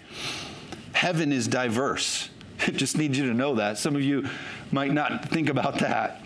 [0.92, 2.28] Heaven is diverse.
[2.66, 3.78] I just need you to know that.
[3.78, 4.28] Some of you
[4.70, 6.22] might not think about that.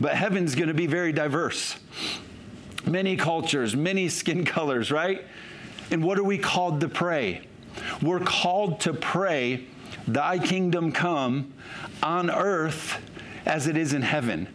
[0.00, 1.76] But heaven's going to be very diverse.
[2.86, 5.24] Many cultures, many skin colors, right?
[5.90, 7.42] And what are we called to pray?
[8.02, 9.66] We're called to pray,
[10.06, 11.52] Thy kingdom come
[12.02, 12.98] on earth
[13.44, 14.48] as it is in heaven.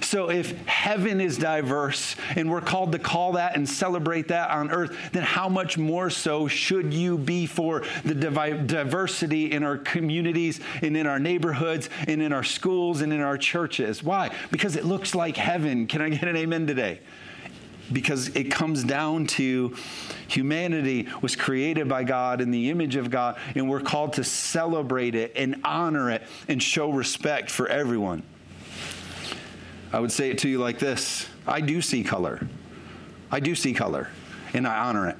[0.00, 4.70] So, if heaven is diverse and we're called to call that and celebrate that on
[4.70, 10.60] earth, then how much more so should you be for the diversity in our communities
[10.82, 14.04] and in our neighborhoods and in our schools and in our churches?
[14.04, 14.30] Why?
[14.50, 15.86] Because it looks like heaven.
[15.86, 17.00] Can I get an amen today?
[17.92, 19.76] Because it comes down to
[20.28, 25.14] humanity was created by God in the image of God, and we're called to celebrate
[25.14, 28.22] it and honor it and show respect for everyone.
[29.92, 32.46] I would say it to you like this I do see color.
[33.30, 34.08] I do see color,
[34.52, 35.16] and I honor it.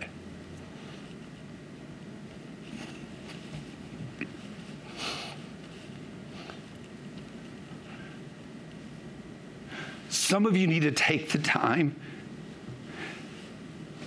[10.32, 11.94] some of you need to take the time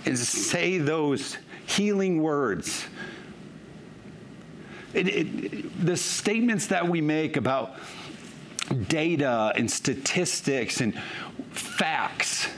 [0.06, 2.86] and say those healing words.
[4.94, 7.74] It, it, the statements that we make about
[8.88, 10.98] data and statistics and
[11.50, 12.48] facts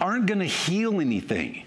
[0.00, 1.62] aren't going to heal anything.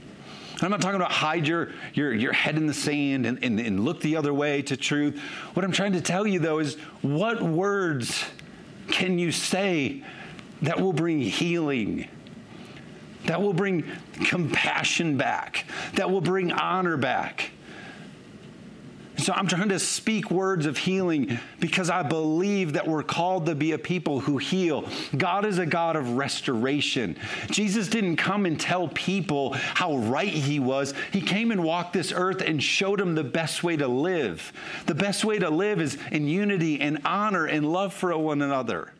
[0.61, 3.85] I'm not talking about hide your, your, your head in the sand and, and, and
[3.85, 5.17] look the other way to truth.
[5.53, 8.25] What I'm trying to tell you, though, is what words
[8.89, 10.03] can you say
[10.61, 12.09] that will bring healing?
[13.25, 13.83] That will bring
[14.25, 17.51] compassion back, that will bring honor back.
[19.19, 23.55] So I'm trying to speak words of healing because I believe that we're called to
[23.55, 24.87] be a people who heal.
[25.17, 27.17] God is a God of restoration.
[27.49, 30.93] Jesus didn't come and tell people how right he was.
[31.11, 34.53] He came and walked this earth and showed them the best way to live.
[34.85, 38.93] The best way to live is in unity and honor and love for one another.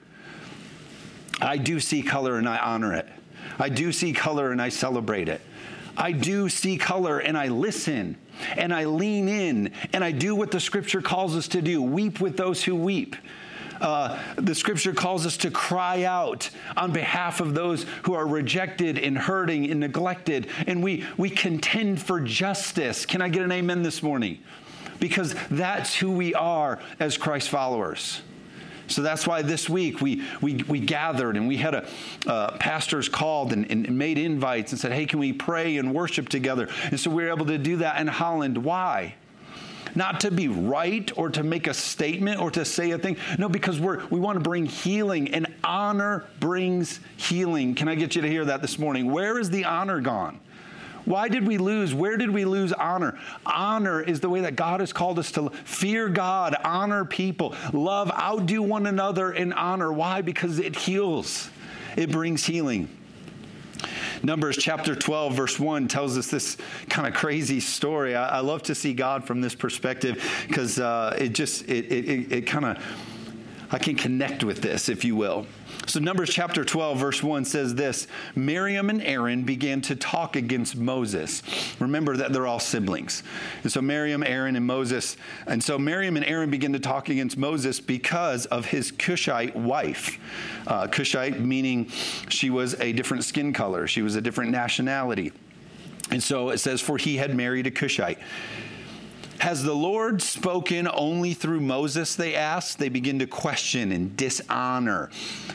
[1.40, 3.08] I do see color and I honor it.
[3.58, 5.42] I do see color and I celebrate it.
[5.98, 8.18] I do see color and I listen
[8.56, 12.22] and I lean in and I do what the scripture calls us to do weep
[12.22, 13.16] with those who weep.
[13.82, 18.98] Uh, the scripture calls us to cry out on behalf of those who are rejected
[18.98, 20.48] and hurting and neglected.
[20.68, 23.06] And we, we contend for justice.
[23.06, 24.40] Can I get an amen this morning?
[25.00, 28.22] Because that's who we are as Christ followers.
[28.89, 31.88] So that's why this week we, we, we gathered and we had a
[32.28, 36.30] uh, pastors called and, and made invites and said, hey, can we pray and worship
[36.30, 36.67] together?
[36.86, 38.58] And so we were able to do that in Holland.
[38.58, 39.15] Why?
[39.95, 43.17] Not to be right or to make a statement or to say a thing.
[43.38, 47.75] No, because we're, we want to bring healing, and honor brings healing.
[47.75, 49.12] Can I get you to hear that this morning?
[49.12, 50.39] Where is the honor gone?
[51.06, 51.94] Why did we lose?
[51.94, 53.18] Where did we lose honor?
[53.46, 58.12] Honor is the way that God has called us to fear God, honor people, love,
[58.12, 59.92] outdo one another in honor.
[59.92, 60.22] Why?
[60.22, 61.50] Because it heals,
[61.96, 62.90] it brings healing.
[64.22, 66.58] Numbers chapter 12, verse 1 tells us this
[66.90, 68.16] kind of crazy story.
[68.16, 72.06] I, I love to see God from this perspective because uh, it just, it, it,
[72.06, 72.78] it, it kind of,
[73.72, 75.46] I can connect with this, if you will.
[75.88, 80.76] So, Numbers chapter 12, verse 1 says this Miriam and Aaron began to talk against
[80.76, 81.42] Moses.
[81.80, 83.24] Remember that they're all siblings.
[83.63, 85.18] And so, Miriam, Aaron, and Moses.
[85.48, 90.20] And so, Miriam and Aaron begin to talk against Moses because of his Cushite wife.
[90.68, 91.89] Uh, Cushite meaning
[92.30, 95.32] she was a different skin color, she was a different nationality.
[96.12, 98.20] And so it says, For he had married a Cushite.
[99.39, 102.15] Has the Lord spoken only through Moses?
[102.15, 102.78] They ask.
[102.78, 105.10] They begin to question and dishonor.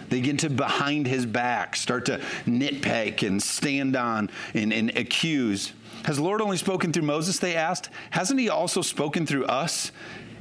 [0.08, 5.74] They begin to behind his back start to nitpick and stand on and, and accuse.
[6.04, 7.38] Has the Lord only spoken through Moses?
[7.38, 7.90] They asked.
[8.10, 9.92] Hasn't he also spoken through us?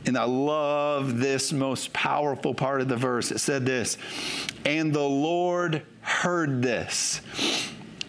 [0.06, 3.32] And I love this most powerful part of the verse.
[3.32, 3.98] It said this,
[4.66, 7.22] and the Lord heard this.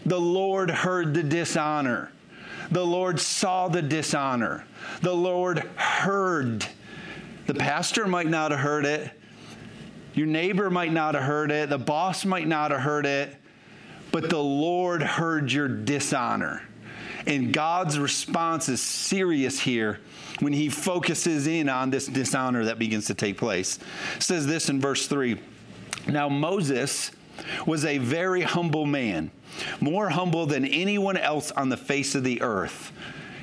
[0.05, 2.11] The Lord heard the dishonor.
[2.71, 4.65] The Lord saw the dishonor.
[5.01, 6.65] The Lord heard.
[7.47, 9.11] The pastor might not have heard it.
[10.13, 11.69] Your neighbor might not have heard it.
[11.69, 13.35] The boss might not have heard it.
[14.11, 16.61] But the Lord heard your dishonor.
[17.27, 19.99] And God's response is serious here
[20.39, 23.79] when he focuses in on this dishonor that begins to take place.
[24.15, 25.39] It says this in verse 3
[26.07, 27.11] Now Moses
[27.65, 29.31] was a very humble man,
[29.79, 32.91] more humble than anyone else on the face of the earth.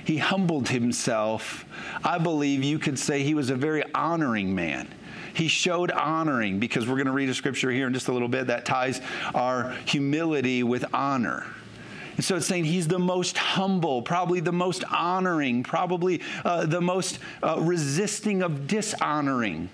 [0.04, 1.64] He humbled himself.
[2.02, 4.88] I believe you could say he was a very honoring man.
[5.34, 8.28] He showed honoring because we're going to read a scripture here in just a little
[8.28, 9.00] bit that ties
[9.34, 11.46] our humility with honor.
[12.16, 16.80] And so it's saying he's the most humble, probably the most honoring, probably uh, the
[16.80, 19.70] most uh, resisting of dishonoring.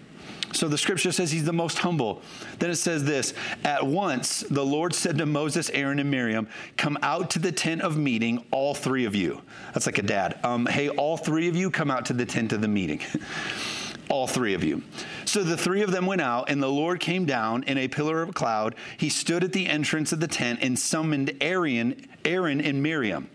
[0.52, 2.22] So the scripture says he's the most humble.
[2.58, 3.34] Then it says this
[3.64, 7.82] At once the Lord said to Moses, Aaron, and Miriam, Come out to the tent
[7.82, 9.42] of meeting, all three of you.
[9.74, 10.38] That's like a dad.
[10.44, 13.00] Um, hey, all three of you come out to the tent of the meeting.
[14.08, 14.82] all three of you.
[15.24, 18.22] So the three of them went out, and the Lord came down in a pillar
[18.22, 18.74] of cloud.
[18.96, 23.28] He stood at the entrance of the tent and summoned Aaron, Aaron and Miriam.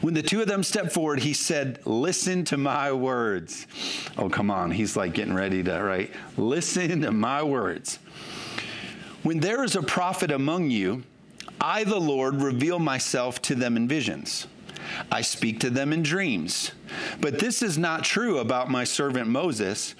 [0.00, 3.66] When the two of them stepped forward, he said, Listen to my words.
[4.16, 4.70] Oh, come on.
[4.70, 6.10] He's like getting ready to, right?
[6.36, 7.98] Listen to my words.
[9.22, 11.02] When there is a prophet among you,
[11.60, 14.46] I, the Lord, reveal myself to them in visions.
[15.12, 16.72] I speak to them in dreams.
[17.20, 19.94] But this is not true about my servant Moses.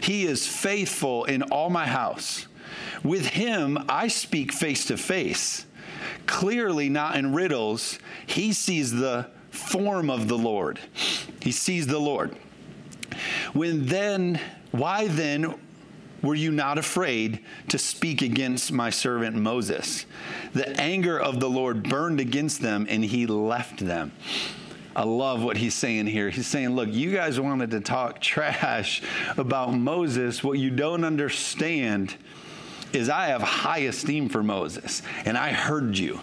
[0.00, 2.48] He is faithful in all my house.
[3.04, 5.64] With him, I speak face to face
[6.26, 7.98] clearly not in riddles.
[8.26, 10.78] He sees the form of the Lord.
[11.40, 12.36] He sees the Lord.
[13.52, 14.40] When then,
[14.72, 15.54] why then
[16.22, 20.06] were you not afraid to speak against my servant Moses?
[20.52, 24.12] The anger of the Lord burned against them, and he left them.
[24.94, 26.30] I love what he's saying here.
[26.30, 29.02] He's saying, Look, you guys wanted to talk trash
[29.36, 30.42] about Moses.
[30.42, 32.16] What you don't understand
[32.92, 36.20] is I have high esteem for Moses, and I heard you.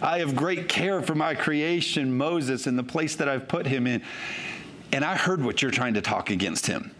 [0.00, 3.86] I have great care for my creation, Moses, and the place that I've put him
[3.86, 4.02] in.
[4.90, 6.92] And I heard what you're trying to talk against him.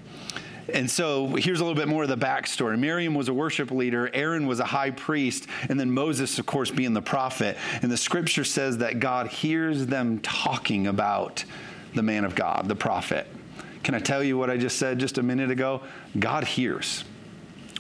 [0.73, 2.79] And so here's a little bit more of the backstory.
[2.79, 6.71] Miriam was a worship leader, Aaron was a high priest, and then Moses, of course,
[6.71, 7.57] being the prophet.
[7.83, 11.45] And the scripture says that God hears them talking about
[11.95, 13.27] the man of God, the prophet.
[13.83, 15.83] Can I tell you what I just said just a minute ago?
[16.19, 17.05] God hears.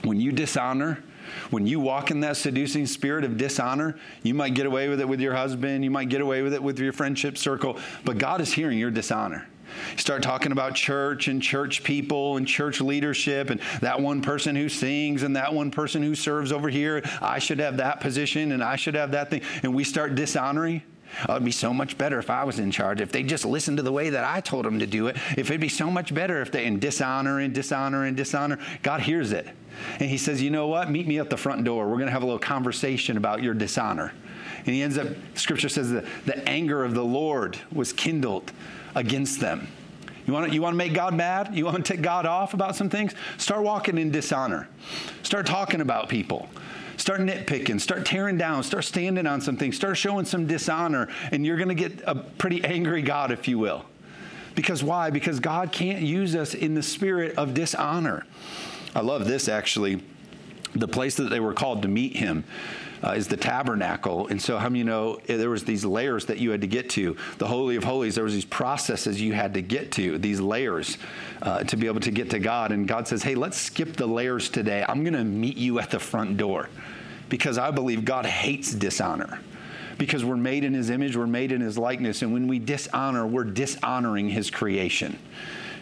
[0.04, 1.02] When you dishonor,
[1.50, 5.08] when you walk in that seducing spirit of dishonor, you might get away with it
[5.08, 8.40] with your husband, you might get away with it with your friendship circle, but God
[8.40, 9.46] is hearing your dishonor.
[9.92, 14.54] You start talking about church and church people and church leadership and that one person
[14.54, 17.02] who sings and that one person who serves over here.
[17.20, 19.42] I should have that position and I should have that thing.
[19.62, 20.82] And we start dishonoring.
[21.28, 23.00] Oh, it'd be so much better if I was in charge.
[23.00, 25.16] If they just listened to the way that I told them to do it.
[25.36, 28.58] If it'd be so much better if they in dishonor and dishonor and dishonor.
[28.82, 29.48] God hears it.
[29.98, 30.90] And he says, you know what?
[30.90, 31.86] Meet me at the front door.
[31.88, 34.12] We're going to have a little conversation about your dishonor.
[34.58, 38.52] And he ends up, scripture says that the anger of the Lord was kindled
[38.94, 39.68] against them.
[40.26, 41.54] You want, to, you want to make God mad?
[41.54, 43.14] You want to take God off about some things?
[43.38, 44.68] Start walking in dishonor.
[45.22, 46.48] Start talking about people.
[46.96, 47.80] Start nitpicking.
[47.80, 48.62] Start tearing down.
[48.62, 49.76] Start standing on some things.
[49.76, 51.08] Start showing some dishonor.
[51.30, 53.84] And you're going to get a pretty angry God, if you will.
[54.54, 55.10] Because why?
[55.10, 58.26] Because God can't use us in the spirit of dishonor.
[58.94, 60.02] I love this actually.
[60.74, 62.44] The place that they were called to meet him
[63.02, 64.28] uh, is the tabernacle.
[64.28, 66.66] And so, how many you know eh, there was these layers that you had to
[66.66, 67.16] get to?
[67.38, 70.98] The Holy of Holies, there was these processes you had to get to, these layers
[71.42, 72.72] uh, to be able to get to God.
[72.72, 74.84] And God says, hey, let's skip the layers today.
[74.88, 76.68] I'm going to meet you at the front door
[77.28, 79.40] because I believe God hates dishonor
[79.98, 82.22] because we're made in his image, we're made in his likeness.
[82.22, 85.18] And when we dishonor, we're dishonoring his creation.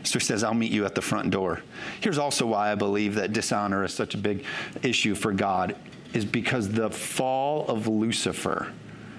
[0.03, 1.63] So he says, I'll meet you at the front door.
[2.01, 4.45] Here's also why I believe that dishonor is such a big
[4.83, 5.77] issue for God
[6.13, 8.73] is because the fall of Lucifer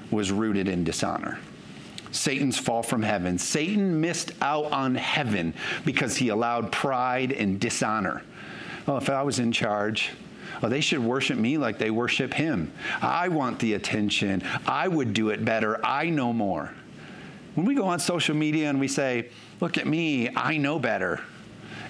[0.09, 1.39] was rooted in dishonor.
[2.11, 3.37] Satan's fall from heaven.
[3.37, 5.53] Satan missed out on heaven
[5.85, 8.23] because he allowed pride and dishonor.
[8.87, 10.11] Oh, if I was in charge,
[10.61, 12.73] oh, they should worship me like they worship him.
[13.01, 14.43] I want the attention.
[14.67, 15.83] I would do it better.
[15.85, 16.73] I know more.
[17.55, 19.29] When we go on social media and we say,
[19.61, 21.21] look at me, I know better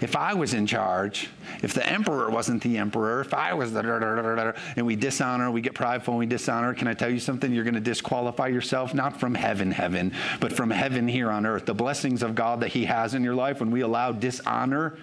[0.02, 1.30] if I was in charge,
[1.62, 4.96] if the emperor wasn't the emperor, if I was the da, da, da, and we
[4.96, 7.54] dishonor, we get prideful, and we dishonor, can I tell you something?
[7.54, 11.66] You're going to disqualify yourself, not from heaven, heaven, but from heaven here on earth.
[11.68, 14.98] The blessings of God that He has in your life, when we allow dishonor,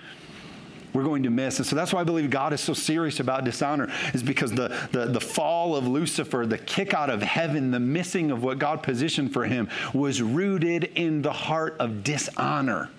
[0.93, 1.59] we're going to miss.
[1.59, 4.77] And so that's why I believe God is so serious about dishonor, is because the,
[4.91, 8.83] the, the fall of Lucifer, the kick out of heaven, the missing of what God
[8.83, 12.91] positioned for him was rooted in the heart of dishonor.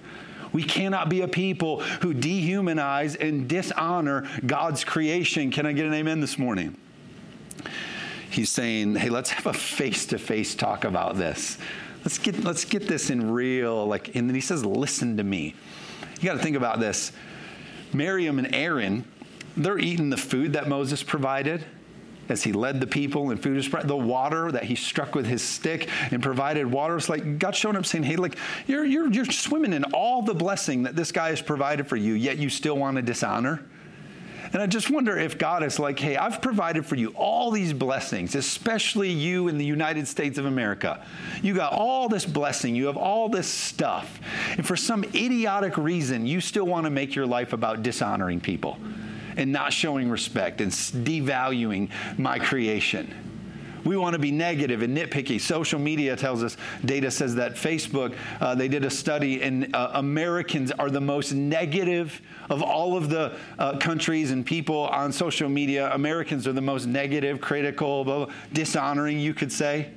[0.52, 5.52] We cannot be a people who dehumanize and dishonor God's creation.
[5.52, 6.78] Can I get an amen this morning?
[8.30, 11.58] He's saying, hey, let's have a face to face talk about this.
[12.04, 15.56] Let's get, let's get this in real, like, and then he says, listen to me.
[16.20, 17.12] You got to think about this.
[17.94, 19.06] Miriam and Aaron,
[19.58, 21.66] they're eating the food that Moses provided
[22.30, 25.26] as he led the people and food is spread, the water that he struck with
[25.26, 26.96] his stick and provided water.
[26.96, 30.34] It's like God showing up saying, Hey, like you're, you're, you're swimming in all the
[30.34, 33.64] blessing that this guy has provided for you, yet you still want to dishonor.
[34.52, 37.72] And I just wonder if God is like, hey, I've provided for you all these
[37.72, 41.06] blessings, especially you in the United States of America.
[41.44, 44.20] You got all this blessing, you have all this stuff.
[44.58, 48.80] And for some idiotic reason, you still want to make your life about dishonoring people
[49.40, 53.14] and not showing respect and devaluing my creation.
[53.86, 55.40] We want to be negative and nitpicky.
[55.40, 59.92] Social media tells us, data says that Facebook, uh, they did a study, and uh,
[59.94, 65.50] Americans are the most negative of all of the uh, countries and people on social
[65.50, 65.90] media.
[65.94, 69.90] Americans are the most negative, critical, dishonoring, you could say.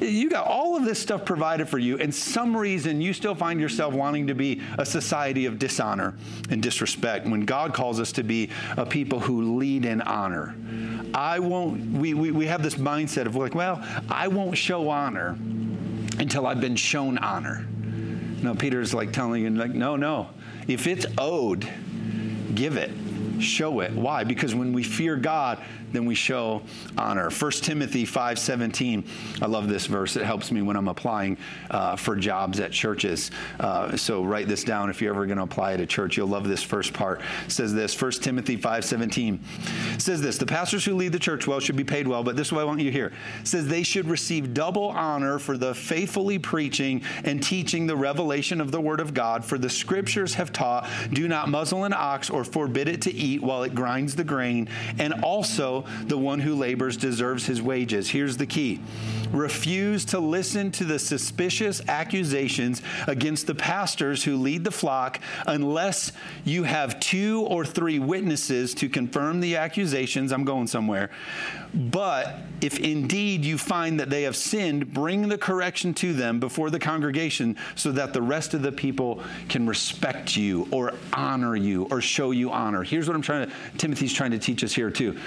[0.00, 3.58] You got all of this stuff provided for you, and some reason you still find
[3.60, 6.14] yourself wanting to be a society of dishonor
[6.50, 10.54] and disrespect when God calls us to be a people who lead in honor.
[11.14, 15.38] I won't, we, we, we have this mindset of like, well, I won't show honor
[16.18, 17.66] until I've been shown honor.
[18.42, 20.28] No, Peter's like telling you, like, no, no.
[20.68, 21.66] If it's owed,
[22.54, 22.90] give it.
[23.40, 23.92] show it.
[23.92, 24.24] Why?
[24.24, 25.62] Because when we fear God,
[25.96, 26.60] then we show
[26.98, 27.30] honor.
[27.30, 29.02] 1 Timothy 5:17.
[29.40, 30.16] I love this verse.
[30.16, 31.38] It helps me when I'm applying
[31.70, 33.30] uh, for jobs at churches.
[33.58, 36.18] Uh, so write this down if you're ever going to apply at a church.
[36.18, 37.22] You'll love this first part.
[37.46, 37.98] It says this.
[38.00, 39.38] 1 Timothy 5:17
[39.98, 40.36] says this.
[40.36, 42.60] The pastors who lead the church well should be paid well, but this is what
[42.60, 43.12] I want you to hear.
[43.40, 48.60] It says they should receive double honor for the faithfully preaching and teaching the revelation
[48.60, 49.44] of the word of God.
[49.44, 53.40] For the scriptures have taught, do not muzzle an ox or forbid it to eat
[53.40, 54.68] while it grinds the grain,
[54.98, 58.10] and also the one who labors deserves his wages.
[58.10, 58.80] Here's the key
[59.32, 66.12] refuse to listen to the suspicious accusations against the pastors who lead the flock unless
[66.44, 70.32] you have two or three witnesses to confirm the accusations.
[70.32, 71.10] I'm going somewhere.
[71.74, 76.70] But if indeed you find that they have sinned, bring the correction to them before
[76.70, 81.86] the congregation so that the rest of the people can respect you or honor you
[81.90, 82.82] or show you honor.
[82.82, 85.18] Here's what I'm trying to, Timothy's trying to teach us here too.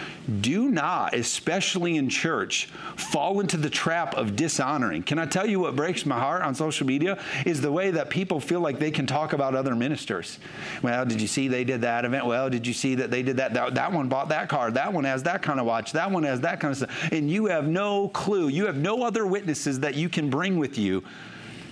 [0.41, 5.03] Do not, especially in church, fall into the trap of dishonoring.
[5.03, 8.09] Can I tell you what breaks my heart on social media is the way that
[8.09, 10.39] people feel like they can talk about other ministers.
[10.81, 12.25] Well, did you see they did that event?
[12.25, 13.53] Well, did you see that they did that?
[13.53, 14.71] That, that one bought that car.
[14.71, 15.91] That one has that kind of watch.
[15.93, 17.11] That one has that kind of stuff.
[17.11, 18.47] And you have no clue.
[18.47, 21.03] You have no other witnesses that you can bring with you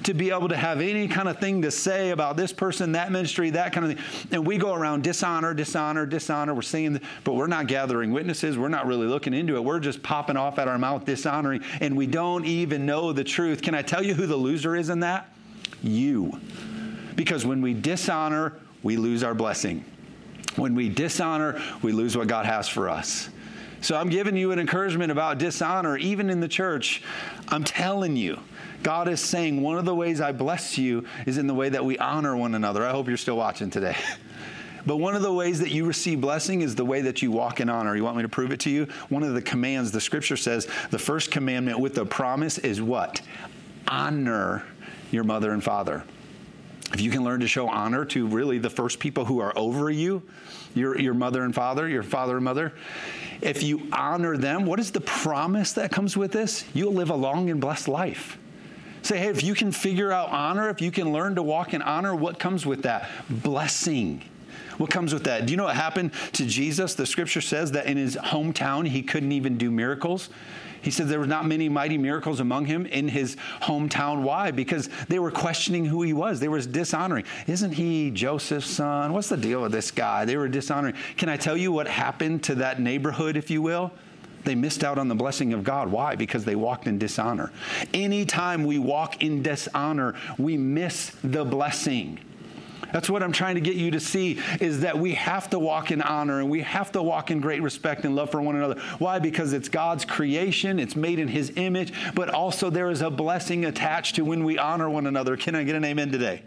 [0.08, 3.12] to be able to have any kind of thing to say about this person, that
[3.12, 4.28] ministry, that kind of thing.
[4.32, 6.53] And we go around dishonor, dishonor, dishonor.
[6.53, 8.58] We're seeing, but we're not gathering witnesses.
[8.58, 9.64] We're not really looking into it.
[9.66, 13.62] We're just popping off at our mouth, dishonoring, and we don't even know the truth.
[13.62, 15.30] Can I tell you who the loser is in that?
[15.84, 16.39] You.
[17.18, 18.53] Because when we dishonor,
[18.84, 19.84] we lose our blessing.
[20.55, 23.28] When we dishonor, we lose what God has for us.
[23.82, 27.03] So I'm giving you an encouragement about dishonor, even in the church.
[27.49, 28.39] I'm telling you,
[28.84, 31.84] God is saying one of the ways I bless you is in the way that
[31.84, 32.86] we honor one another.
[32.86, 33.96] I hope you're still watching today.
[34.86, 37.60] But one of the ways that you receive blessing is the way that you walk
[37.60, 37.94] in honor.
[37.98, 38.88] You want me to prove it to you?
[39.10, 43.22] One of the commands, the scripture says, the first commandment with the promise is what?
[43.86, 44.64] Honor
[45.12, 46.06] your mother and father.
[46.94, 49.92] If you can learn to show honor to really the first people who are over
[49.92, 50.24] you,
[50.74, 52.74] your, your mother and father, your father and mother,
[53.42, 56.64] if you honor them, what is the promise that comes with this?
[56.74, 58.38] You'll live a long and blessed life.
[59.08, 61.82] Say, hey, if you can figure out honor, if you can learn to walk in
[61.82, 63.10] honor, what comes with that?
[63.30, 64.22] Blessing.
[64.80, 65.45] What comes with that?
[65.45, 66.93] Do you know what happened to Jesus?
[66.93, 70.30] The scripture says that in his hometown, he couldn't even do miracles.
[70.82, 74.24] He said there were not many mighty miracles among him in his hometown.
[74.24, 74.51] Why?
[74.51, 76.41] Because they were questioning who he was.
[76.41, 77.24] They were dishonoring.
[77.47, 79.14] Isn't he Joseph's son?
[79.14, 80.26] What's the deal with this guy?
[80.26, 80.95] They were dishonoring.
[81.16, 83.93] Can I tell you what happened to that neighborhood, if you will?
[84.48, 85.91] They missed out on the blessing of God.
[85.91, 86.16] Why?
[86.16, 87.52] Because they walked in dishonor.
[87.93, 92.18] Anytime we walk in dishonor, we miss the blessing.
[92.93, 95.91] That's what I'm trying to get you to see is that we have to walk
[95.91, 98.80] in honor and we have to walk in great respect and love for one another.
[99.00, 99.20] Why?
[99.20, 103.66] Because it's God's creation, it's made in His image, but also there is a blessing
[103.66, 105.36] attached to when we honor one another.
[105.36, 106.41] Can I get an amen today?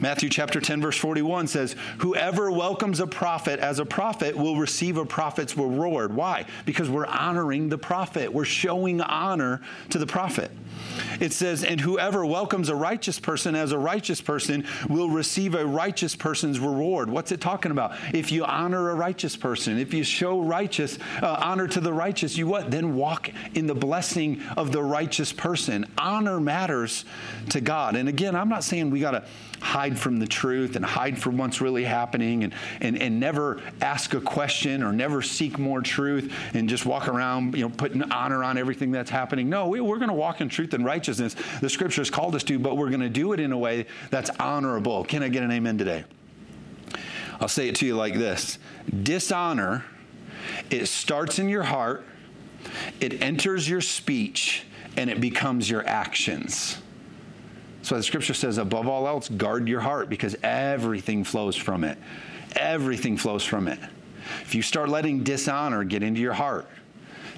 [0.00, 4.98] Matthew chapter 10, verse 41 says, Whoever welcomes a prophet as a prophet will receive
[4.98, 6.14] a prophet's reward.
[6.14, 6.44] Why?
[6.66, 10.50] Because we're honoring the prophet, we're showing honor to the prophet.
[11.20, 15.64] It says, And whoever welcomes a righteous person as a righteous person will receive a
[15.64, 17.08] righteous person's reward.
[17.08, 17.94] What's it talking about?
[18.12, 22.36] If you honor a righteous person, if you show righteous uh, honor to the righteous,
[22.36, 22.70] you what?
[22.70, 25.86] Then walk in the blessing of the righteous person.
[25.98, 27.04] Honor matters
[27.50, 27.96] to God.
[27.96, 29.24] And again, I'm not saying we got to
[29.60, 34.14] hide from the truth and hide from what's really happening and, and, and never ask
[34.14, 38.44] a question or never seek more truth and just walk around, you know, putting honor
[38.44, 39.48] on everything that's happening.
[39.48, 41.36] No, we, we're going to walk in truth and righteousness.
[41.60, 44.30] The scriptures called us to, but we're going to do it in a way that's
[44.38, 45.04] honorable.
[45.04, 46.04] Can I get an amen today?
[47.40, 48.58] I'll say it to you like this
[49.02, 49.84] dishonor,
[50.70, 52.04] it starts in your heart,
[53.00, 54.64] it enters your speech,
[54.96, 56.78] and it becomes your actions.
[57.86, 61.96] So the scripture says, above all else, guard your heart because everything flows from it.
[62.56, 63.78] Everything flows from it.
[64.42, 66.66] If you start letting dishonor get into your heart,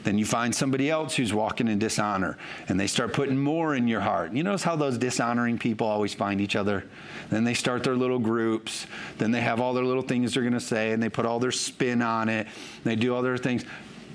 [0.05, 2.39] then you find somebody else who's walking in dishonor
[2.69, 4.33] and they start putting more in your heart.
[4.33, 6.87] You notice how those dishonoring people always find each other?
[7.29, 8.87] Then they start their little groups.
[9.19, 11.41] Then they have all their little things they're going to say and they put all
[11.41, 12.47] their spin on it.
[12.85, 13.67] They do all their things.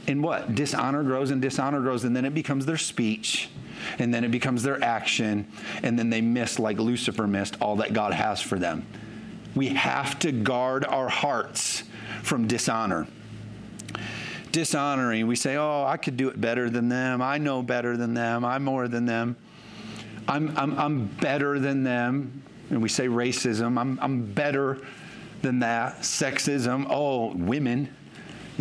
[0.08, 0.54] And what?
[0.54, 3.50] Dishonor grows and dishonor grows, and then it becomes their speech
[4.00, 5.48] and then it becomes their action,
[5.82, 8.86] and then they miss, like Lucifer missed, all that God has for them.
[9.56, 11.84] We have to guard our hearts
[12.24, 13.08] from dishonor.
[14.52, 17.22] Dishonoring, we say, oh, I could do it better than them.
[17.22, 18.46] I know better than them.
[18.46, 19.36] I'm more than them.
[20.28, 22.44] I'm, I'm, I'm better than them.
[22.70, 23.80] And we say racism.
[23.80, 24.86] I'm, I'm better
[25.42, 26.00] than that.
[26.00, 27.94] Sexism, oh, women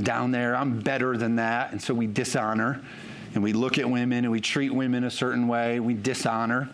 [0.00, 1.72] down there, I'm better than that.
[1.72, 2.82] And so we dishonor
[3.34, 5.80] and we look at women and we treat women a certain way.
[5.80, 6.68] We dishonor.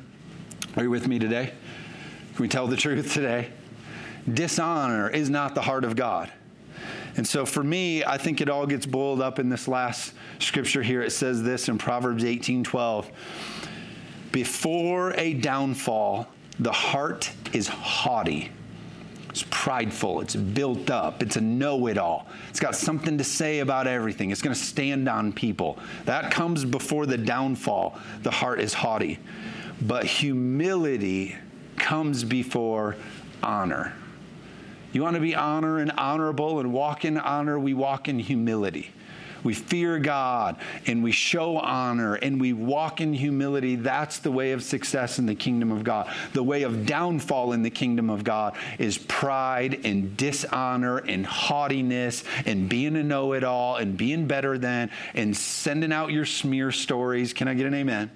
[0.77, 1.53] Are you with me today?
[2.35, 3.51] Can we tell the truth today?
[4.33, 6.31] Dishonor is not the heart of God.
[7.17, 10.83] And so for me, I think it all gets boiled up in this last scripture
[10.83, 11.03] here.
[11.03, 13.11] It says this in Proverbs 18 12.
[14.31, 16.29] Before a downfall,
[16.61, 18.53] the heart is haughty.
[19.39, 20.21] It's prideful.
[20.21, 21.23] It's built up.
[21.23, 22.27] It's a know it all.
[22.51, 24.33] It's got something to say about everything.
[24.33, 25.79] It's going to stand on people.
[26.07, 27.97] That comes before the downfall.
[28.25, 29.21] The heart is haughty.
[29.81, 31.37] But humility
[31.77, 32.97] comes before
[33.41, 33.95] honor.
[34.93, 38.91] You want to be honor and honorable and walk in honor, we walk in humility.
[39.45, 43.77] We fear God and we show honor and we walk in humility.
[43.77, 46.13] That's the way of success in the kingdom of God.
[46.33, 52.25] The way of downfall in the kingdom of God is pride and dishonor and haughtiness
[52.47, 56.73] and being a know it all and being better than and sending out your smear
[56.73, 57.33] stories.
[57.33, 58.11] Can I get an amen?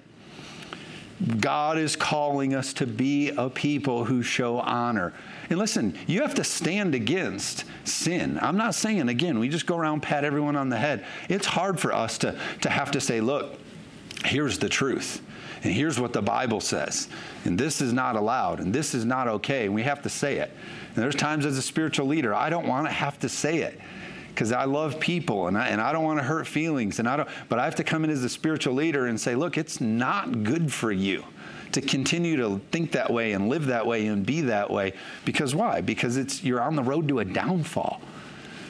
[1.39, 5.13] God is calling us to be a people who show honor.
[5.53, 8.39] And listen, you have to stand against sin.
[8.41, 11.05] I'm not saying, again, we just go around, pat everyone on the head.
[11.29, 13.59] It's hard for us to, to have to say, look,
[14.25, 15.21] here's the truth.
[15.61, 17.07] And here's what the Bible says.
[17.45, 18.61] And this is not allowed.
[18.61, 19.65] And this is not okay.
[19.65, 20.49] And we have to say it.
[20.95, 23.79] And there's times as a spiritual leader, I don't want to have to say it
[24.29, 26.97] because I love people and I, and I don't want to hurt feelings.
[26.97, 29.35] And I don't, but I have to come in as a spiritual leader and say,
[29.35, 31.23] look, it's not good for you
[31.73, 34.93] to continue to think that way and live that way and be that way.
[35.25, 35.81] Because why?
[35.81, 38.01] Because it's you're on the road to a downfall.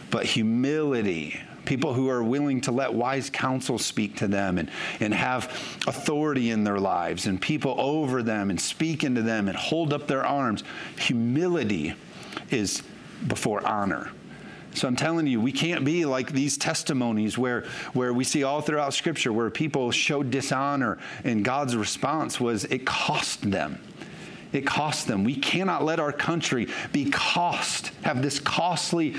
[0.10, 5.14] But humility, people who are willing to let wise counsel speak to them and, and
[5.14, 5.46] have
[5.88, 10.08] authority in their lives and people over them and speak into them and hold up
[10.08, 10.64] their arms.
[11.00, 11.94] Humility
[12.52, 12.84] is
[13.28, 14.12] before honor.
[14.74, 18.62] So I'm telling you, we can't be like these testimonies where, where we see all
[18.62, 23.80] throughout Scripture where people showed dishonor and God's response was it cost them.
[24.52, 25.24] It cost them.
[25.24, 29.16] We cannot let our country be cost, have this costly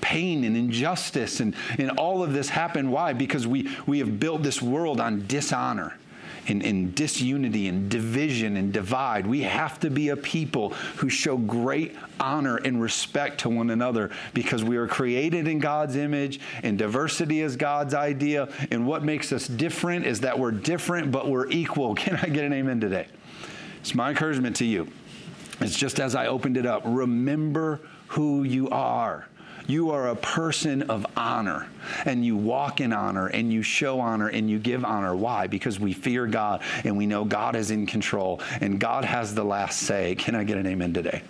[0.00, 2.90] pain and injustice and, and all of this happen.
[2.90, 3.12] Why?
[3.12, 5.94] Because we, we have built this world on dishonor
[6.48, 9.26] in, disunity and division and divide.
[9.26, 14.10] We have to be a people who show great honor and respect to one another
[14.34, 18.48] because we are created in God's image and diversity is God's idea.
[18.70, 21.94] And what makes us different is that we're different, but we're equal.
[21.98, 23.06] Can I get an amen today?
[23.80, 24.88] It's my encouragement to you.
[25.60, 26.82] It's just as I opened it up.
[26.84, 29.26] Remember who you are.
[29.68, 31.68] You are a person of honor,
[32.06, 35.14] and you walk in honor, and you show honor, and you give honor.
[35.14, 35.46] Why?
[35.46, 39.44] Because we fear God, and we know God is in control, and God has the
[39.44, 40.14] last say.
[40.14, 41.22] Can I get an amen today?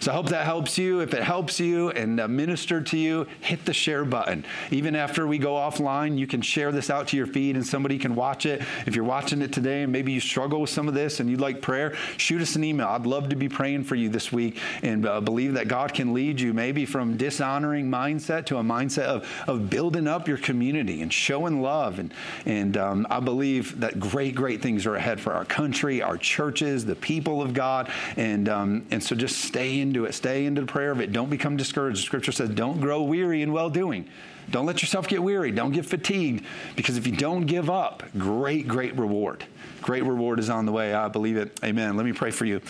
[0.00, 1.00] So I hope that helps you.
[1.00, 4.46] If it helps you and uh, ministered to you, hit the share button.
[4.70, 7.98] Even after we go offline, you can share this out to your feed and somebody
[7.98, 8.62] can watch it.
[8.86, 11.42] If you're watching it today and maybe you struggle with some of this and you'd
[11.42, 12.88] like prayer, shoot us an email.
[12.88, 16.14] I'd love to be praying for you this week and uh, believe that God can
[16.14, 21.02] lead you maybe from dishonoring mindset to a mindset of, of building up your community
[21.02, 21.98] and showing love.
[21.98, 22.14] And,
[22.46, 26.86] and um, I believe that great, great things are ahead for our country, our churches,
[26.86, 27.92] the people of God.
[28.16, 30.14] And, um, and so just stay in into it.
[30.14, 31.12] Stay into the prayer of it.
[31.12, 32.04] Don't become discouraged.
[32.04, 34.08] Scripture says, don't grow weary in well doing.
[34.50, 35.50] Don't let yourself get weary.
[35.50, 36.44] Don't get fatigued.
[36.76, 39.44] Because if you don't give up, great, great reward.
[39.82, 40.94] Great reward is on the way.
[40.94, 41.58] I believe it.
[41.64, 41.96] Amen.
[41.96, 42.60] Let me pray for you.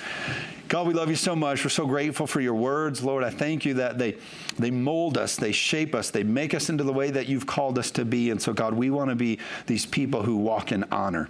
[0.68, 1.64] God, we love you so much.
[1.64, 3.02] We're so grateful for your words.
[3.02, 4.16] Lord, I thank you that they,
[4.56, 7.76] they mold us, they shape us, they make us into the way that you've called
[7.76, 8.30] us to be.
[8.30, 11.28] And so, God, we want to be these people who walk in honor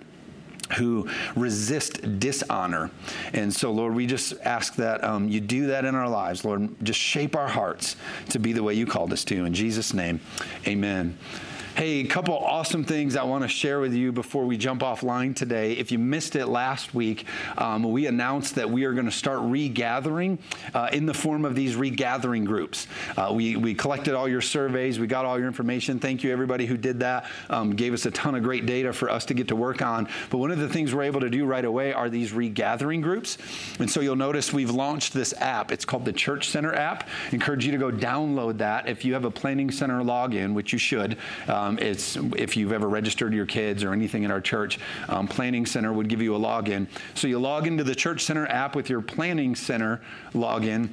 [0.74, 2.90] who resist dishonor.
[3.32, 6.44] And so, Lord, we just ask that um, you do that in our lives.
[6.44, 7.96] Lord, just shape our hearts
[8.30, 9.44] to be the way you called us to.
[9.44, 10.20] In Jesus' name,
[10.66, 11.18] amen.
[11.76, 15.36] Hey, a couple awesome things I want to share with you before we jump offline
[15.36, 15.74] today.
[15.74, 19.38] If you missed it last week, um, we announced that we are going to start
[19.40, 20.38] regathering
[20.74, 22.88] uh, in the form of these regathering groups.
[23.16, 26.00] Uh, we, we collected all your surveys, we got all your information.
[26.00, 27.30] Thank you, everybody who did that.
[27.48, 30.08] Um, gave us a ton of great data for us to get to work on.
[30.28, 33.38] But one of the things we're able to do right away are these regathering groups.
[33.78, 35.70] And so you'll notice we've launched this app.
[35.70, 37.08] It's called the Church Center app.
[37.30, 40.78] Encourage you to go download that if you have a Planning Center login, which you
[40.78, 41.16] should.
[41.46, 45.28] Uh, um, it's if you've ever registered your kids or anything in our church, um,
[45.28, 46.86] Planning Center would give you a login.
[47.14, 50.00] So you log into the Church Center app with your Planning Center
[50.32, 50.90] login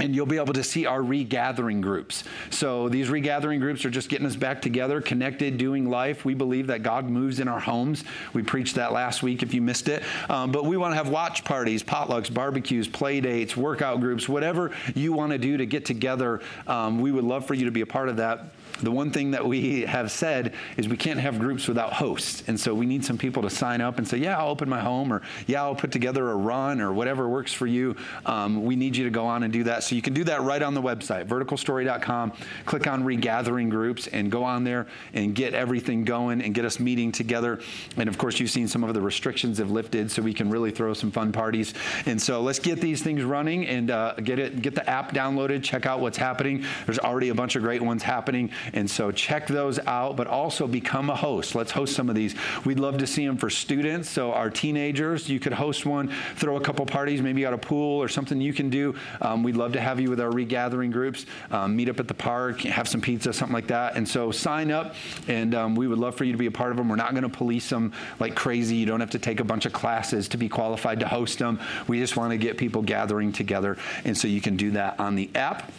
[0.00, 2.24] and you'll be able to see our regathering groups.
[2.50, 6.24] So these regathering groups are just getting us back together, connected, doing life.
[6.24, 8.02] We believe that God moves in our homes.
[8.32, 10.02] We preached that last week if you missed it.
[10.28, 14.72] Um, but we want to have watch parties, potlucks, barbecues, play dates, workout groups, whatever
[14.96, 16.40] you want to do to get together.
[16.66, 18.46] Um, we would love for you to be a part of that
[18.80, 22.42] the one thing that we have said is we can't have groups without hosts.
[22.48, 24.80] And so we need some people to sign up and say, yeah, I'll open my
[24.80, 27.96] home, or yeah, I'll put together a run, or whatever works for you.
[28.26, 29.84] Um, we need you to go on and do that.
[29.84, 32.32] So you can do that right on the website, verticalstory.com.
[32.64, 36.80] Click on regathering groups and go on there and get everything going and get us
[36.80, 37.60] meeting together.
[37.96, 40.70] And of course, you've seen some of the restrictions have lifted, so we can really
[40.70, 41.74] throw some fun parties.
[42.06, 45.62] And so let's get these things running and uh, get it, get the app downloaded,
[45.62, 46.64] check out what's happening.
[46.86, 48.50] There's already a bunch of great ones happening.
[48.72, 51.54] And so check those out, but also become a host.
[51.54, 52.34] Let's host some of these.
[52.64, 54.08] We'd love to see them for students.
[54.08, 58.02] So our teenagers, you could host one, throw a couple parties, maybe at a pool
[58.02, 58.94] or something you can do.
[59.20, 62.14] Um, we'd love to have you with our regathering groups, um, meet up at the
[62.14, 63.96] park, have some pizza, something like that.
[63.96, 64.94] And so sign up,
[65.28, 66.88] and um, we would love for you to be a part of them.
[66.88, 68.76] We're not going to police them like crazy.
[68.76, 71.60] You don't have to take a bunch of classes to be qualified to host them.
[71.86, 73.76] We just want to get people gathering together.
[74.04, 75.70] And so you can do that on the app.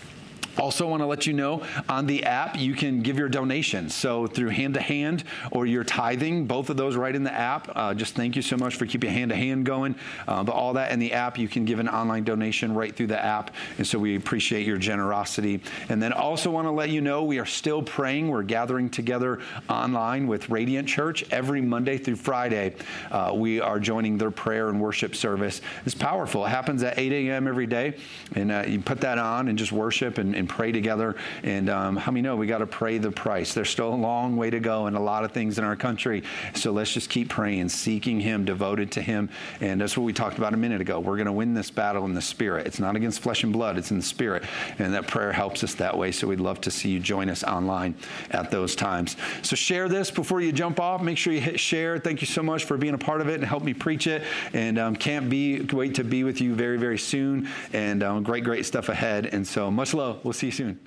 [0.57, 3.93] Also, want to let you know on the app you can give your donations.
[3.93, 7.71] So through hand to hand or your tithing, both of those right in the app.
[7.75, 9.95] Uh, just thank you so much for keeping hand to hand going.
[10.27, 13.07] Uh, but all that in the app, you can give an online donation right through
[13.07, 13.51] the app.
[13.77, 15.61] And so we appreciate your generosity.
[15.89, 18.29] And then also want to let you know we are still praying.
[18.29, 19.39] We're gathering together
[19.69, 22.75] online with Radiant Church every Monday through Friday.
[23.11, 25.61] Uh, we are joining their prayer and worship service.
[25.85, 26.45] It's powerful.
[26.45, 27.47] It happens at 8 a.m.
[27.47, 27.97] every day,
[28.35, 31.15] and uh, you put that on and just worship and, and pray together.
[31.43, 33.53] And um, how many know we got to pray the price?
[33.53, 36.23] There's still a long way to go and a lot of things in our country.
[36.53, 39.29] So let's just keep praying, seeking Him, devoted to Him.
[39.61, 40.99] And that's what we talked about a minute ago.
[40.99, 42.67] We're going to win this battle in the Spirit.
[42.67, 44.43] It's not against flesh and blood, it's in the Spirit.
[44.79, 46.11] And that prayer helps us that way.
[46.11, 47.95] So we'd love to see you join us online
[48.31, 49.15] at those times.
[49.41, 51.01] So share this before you jump off.
[51.01, 51.97] Make sure you hit share.
[51.99, 54.23] Thank you so much for being a part of it and help me preach it.
[54.53, 57.47] And um, can't be wait to be with you very, very soon.
[57.73, 59.27] And um, great, great stuff ahead.
[59.27, 60.23] And so much love.
[60.23, 60.79] We'll see you soon.